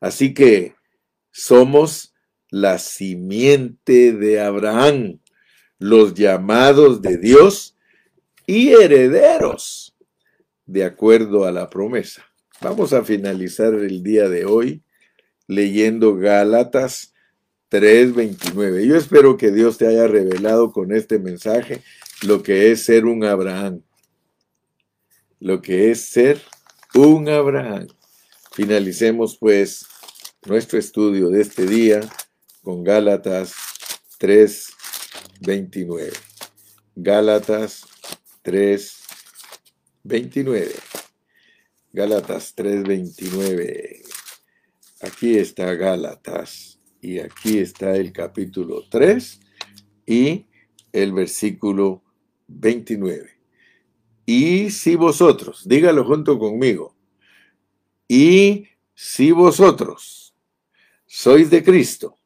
Así 0.00 0.32
que 0.32 0.74
somos 1.32 2.14
la 2.50 2.78
simiente 2.78 4.12
de 4.12 4.40
Abraham, 4.40 5.18
los 5.78 6.14
llamados 6.14 7.02
de 7.02 7.16
Dios 7.16 7.76
y 8.46 8.68
herederos, 8.68 9.96
de 10.66 10.84
acuerdo 10.84 11.44
a 11.44 11.50
la 11.50 11.68
promesa. 11.70 12.22
Vamos 12.60 12.92
a 12.92 13.02
finalizar 13.02 13.74
el 13.74 14.02
día 14.02 14.28
de 14.28 14.44
hoy 14.44 14.82
leyendo 15.48 16.14
Gálatas 16.14 17.14
3:29. 17.70 18.86
Yo 18.86 18.96
espero 18.96 19.36
que 19.36 19.50
Dios 19.50 19.78
te 19.78 19.86
haya 19.86 20.06
revelado 20.06 20.72
con 20.72 20.92
este 20.92 21.18
mensaje 21.18 21.82
lo 22.22 22.42
que 22.42 22.70
es 22.70 22.84
ser 22.84 23.06
un 23.06 23.24
Abraham. 23.24 23.82
Lo 25.40 25.60
que 25.60 25.90
es 25.90 26.02
ser 26.02 26.40
un 26.94 27.28
Abraham. 27.28 27.88
Finalicemos 28.52 29.36
pues 29.38 29.86
nuestro 30.46 30.78
estudio 30.78 31.30
de 31.30 31.40
este 31.40 31.66
día 31.66 32.00
con 32.62 32.82
Gálatas 32.82 33.54
3:29. 34.18 36.12
Gálatas 36.96 37.84
3:29. 38.42 40.74
Gálatas 41.92 42.54
3:29. 42.56 44.02
Aquí 45.00 45.38
está 45.38 45.74
Gálatas 45.74 46.80
y 47.00 47.20
aquí 47.20 47.58
está 47.58 47.94
el 47.96 48.12
capítulo 48.12 48.82
3 48.90 49.40
y 50.06 50.46
el 50.92 51.12
versículo 51.12 52.02
29. 52.48 53.30
Y 54.26 54.70
si 54.70 54.96
vosotros, 54.96 55.62
dígalo 55.66 56.04
junto 56.04 56.38
conmigo, 56.38 56.94
y 58.06 58.68
si 58.94 59.32
vosotros 59.32 60.21
sois 61.14 61.50
de 61.50 61.62
Cristo, 61.62 62.18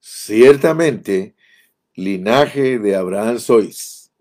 ciertamente 0.00 1.34
linaje 1.94 2.78
de 2.78 2.94
Abraham 2.94 3.38
sois, 3.38 4.12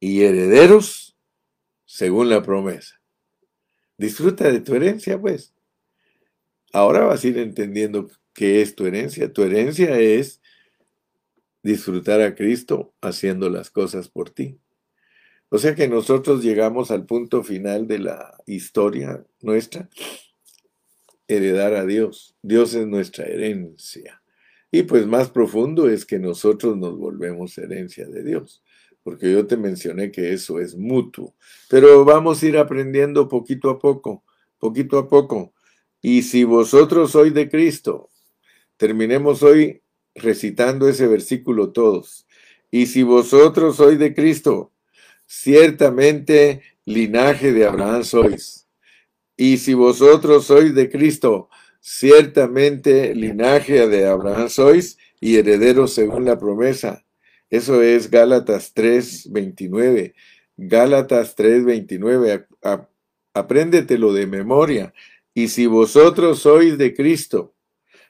y 0.00 0.22
herederos 0.22 1.16
según 1.84 2.30
la 2.30 2.42
promesa. 2.42 3.00
Disfruta 3.96 4.50
de 4.50 4.60
tu 4.60 4.74
herencia, 4.74 5.20
pues. 5.20 5.54
Ahora 6.72 7.04
vas 7.04 7.22
a 7.22 7.28
ir 7.28 7.38
entendiendo 7.38 8.10
qué 8.32 8.60
es 8.60 8.74
tu 8.74 8.86
herencia. 8.86 9.32
Tu 9.32 9.44
herencia 9.44 9.96
es 10.00 10.42
disfrutar 11.62 12.20
a 12.20 12.34
Cristo 12.34 12.92
haciendo 13.02 13.48
las 13.48 13.70
cosas 13.70 14.08
por 14.08 14.30
ti. 14.30 14.58
O 15.48 15.58
sea 15.58 15.76
que 15.76 15.86
nosotros 15.86 16.42
llegamos 16.42 16.90
al 16.90 17.06
punto 17.06 17.44
final 17.44 17.86
de 17.86 18.00
la 18.00 18.36
historia 18.46 19.24
nuestra, 19.40 19.88
heredar 21.28 21.74
a 21.74 21.84
Dios. 21.84 22.34
Dios 22.42 22.74
es 22.74 22.86
nuestra 22.86 23.24
herencia. 23.26 24.22
Y 24.70 24.82
pues 24.82 25.06
más 25.06 25.30
profundo 25.30 25.88
es 25.88 26.04
que 26.04 26.18
nosotros 26.18 26.76
nos 26.76 26.98
volvemos 26.98 27.56
herencia 27.58 28.08
de 28.08 28.24
Dios, 28.24 28.62
porque 29.04 29.30
yo 29.30 29.46
te 29.46 29.56
mencioné 29.56 30.10
que 30.10 30.32
eso 30.32 30.58
es 30.58 30.76
mutuo. 30.76 31.34
Pero 31.70 32.04
vamos 32.04 32.42
a 32.42 32.46
ir 32.46 32.58
aprendiendo 32.58 33.28
poquito 33.28 33.70
a 33.70 33.78
poco, 33.78 34.24
poquito 34.58 34.98
a 34.98 35.08
poco. 35.08 35.54
Y 36.02 36.22
si 36.22 36.44
vosotros 36.44 37.12
sois 37.12 37.32
de 37.32 37.48
Cristo, 37.48 38.10
terminemos 38.76 39.42
hoy 39.42 39.80
recitando 40.14 40.88
ese 40.88 41.06
versículo 41.06 41.70
todos. 41.70 42.26
Y 42.70 42.86
si 42.86 43.04
vosotros 43.04 43.76
sois 43.76 43.98
de 43.98 44.12
Cristo, 44.12 44.72
ciertamente 45.24 46.62
linaje 46.84 47.52
de 47.52 47.66
Abraham 47.66 48.02
sois. 48.02 48.63
Y 49.36 49.58
si 49.58 49.74
vosotros 49.74 50.46
sois 50.46 50.74
de 50.74 50.90
Cristo, 50.90 51.48
ciertamente 51.80 53.14
linaje 53.14 53.88
de 53.88 54.06
Abraham 54.06 54.48
sois 54.48 54.96
y 55.20 55.36
herederos 55.36 55.92
según 55.92 56.24
la 56.24 56.38
promesa. 56.38 57.04
Eso 57.50 57.82
es 57.82 58.10
Gálatas 58.10 58.72
3:29. 58.74 60.14
Gálatas 60.56 61.34
3:29. 61.36 62.46
Apréndetelo 63.32 64.12
de 64.12 64.26
memoria. 64.26 64.94
Y 65.34 65.48
si 65.48 65.66
vosotros 65.66 66.40
sois 66.40 66.78
de 66.78 66.94
Cristo, 66.94 67.54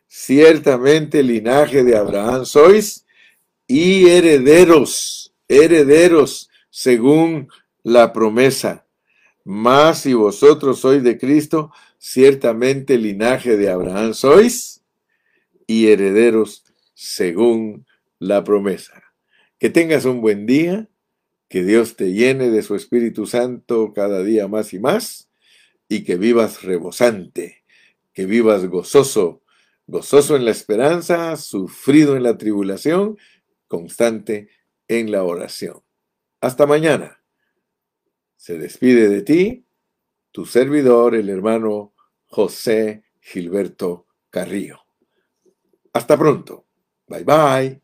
ciertamente 0.07 1.23
linaje 1.23 1.83
de 1.83 1.97
Abraham 1.97 2.45
sois 2.45 3.07
y 3.67 4.09
herederos, 4.09 5.33
herederos 5.49 6.51
según 6.69 7.49
la 7.83 8.13
promesa. 8.13 8.84
Mas 9.45 10.01
si 10.01 10.15
vosotros 10.15 10.81
sois 10.81 11.03
de 11.03 11.19
Cristo, 11.19 11.71
ciertamente 11.99 12.97
linaje 12.97 13.57
de 13.57 13.69
Abraham 13.69 14.15
sois 14.15 14.83
y 15.67 15.89
herederos 15.89 16.65
según 16.95 17.87
la 18.19 18.43
promesa. 18.43 19.03
Que 19.59 19.69
tengas 19.69 20.07
un 20.07 20.23
buen 20.23 20.47
día, 20.47 20.89
que 21.49 21.63
Dios 21.63 21.97
te 21.97 22.13
llene 22.13 22.51
de 22.51 22.63
su 22.63 22.75
Espíritu 22.75 23.27
Santo 23.27 23.93
cada 23.95 24.23
día 24.23 24.49
más 24.49 24.73
y 24.73 24.79
más 24.79 25.29
y 25.89 26.05
que 26.05 26.17
vivas 26.17 26.63
rebosante, 26.63 27.65
que 28.15 28.25
vivas 28.25 28.67
gozoso, 28.67 29.43
gozoso 29.87 30.37
en 30.37 30.47
la 30.47 30.51
esperanza, 30.51 31.37
sufrido 31.37 32.17
en 32.17 32.23
la 32.23 32.39
tribulación, 32.39 33.19
constante 33.69 34.49
en 34.89 35.13
la 35.13 35.23
oración. 35.25 35.83
Hasta 36.41 36.67
mañana. 36.67 37.24
Se 38.45 38.59
despide 38.59 39.09
de 39.09 39.23
ti 39.23 39.67
tu 40.31 40.45
servidor, 40.45 41.15
el 41.15 41.31
hermano 41.31 41.95
José 42.27 43.05
Gilberto 43.19 44.07
Carrillo. 44.29 44.81
Hasta 45.95 46.19
pronto. 46.19 46.67
Bye 47.07 47.25
bye. 47.25 47.84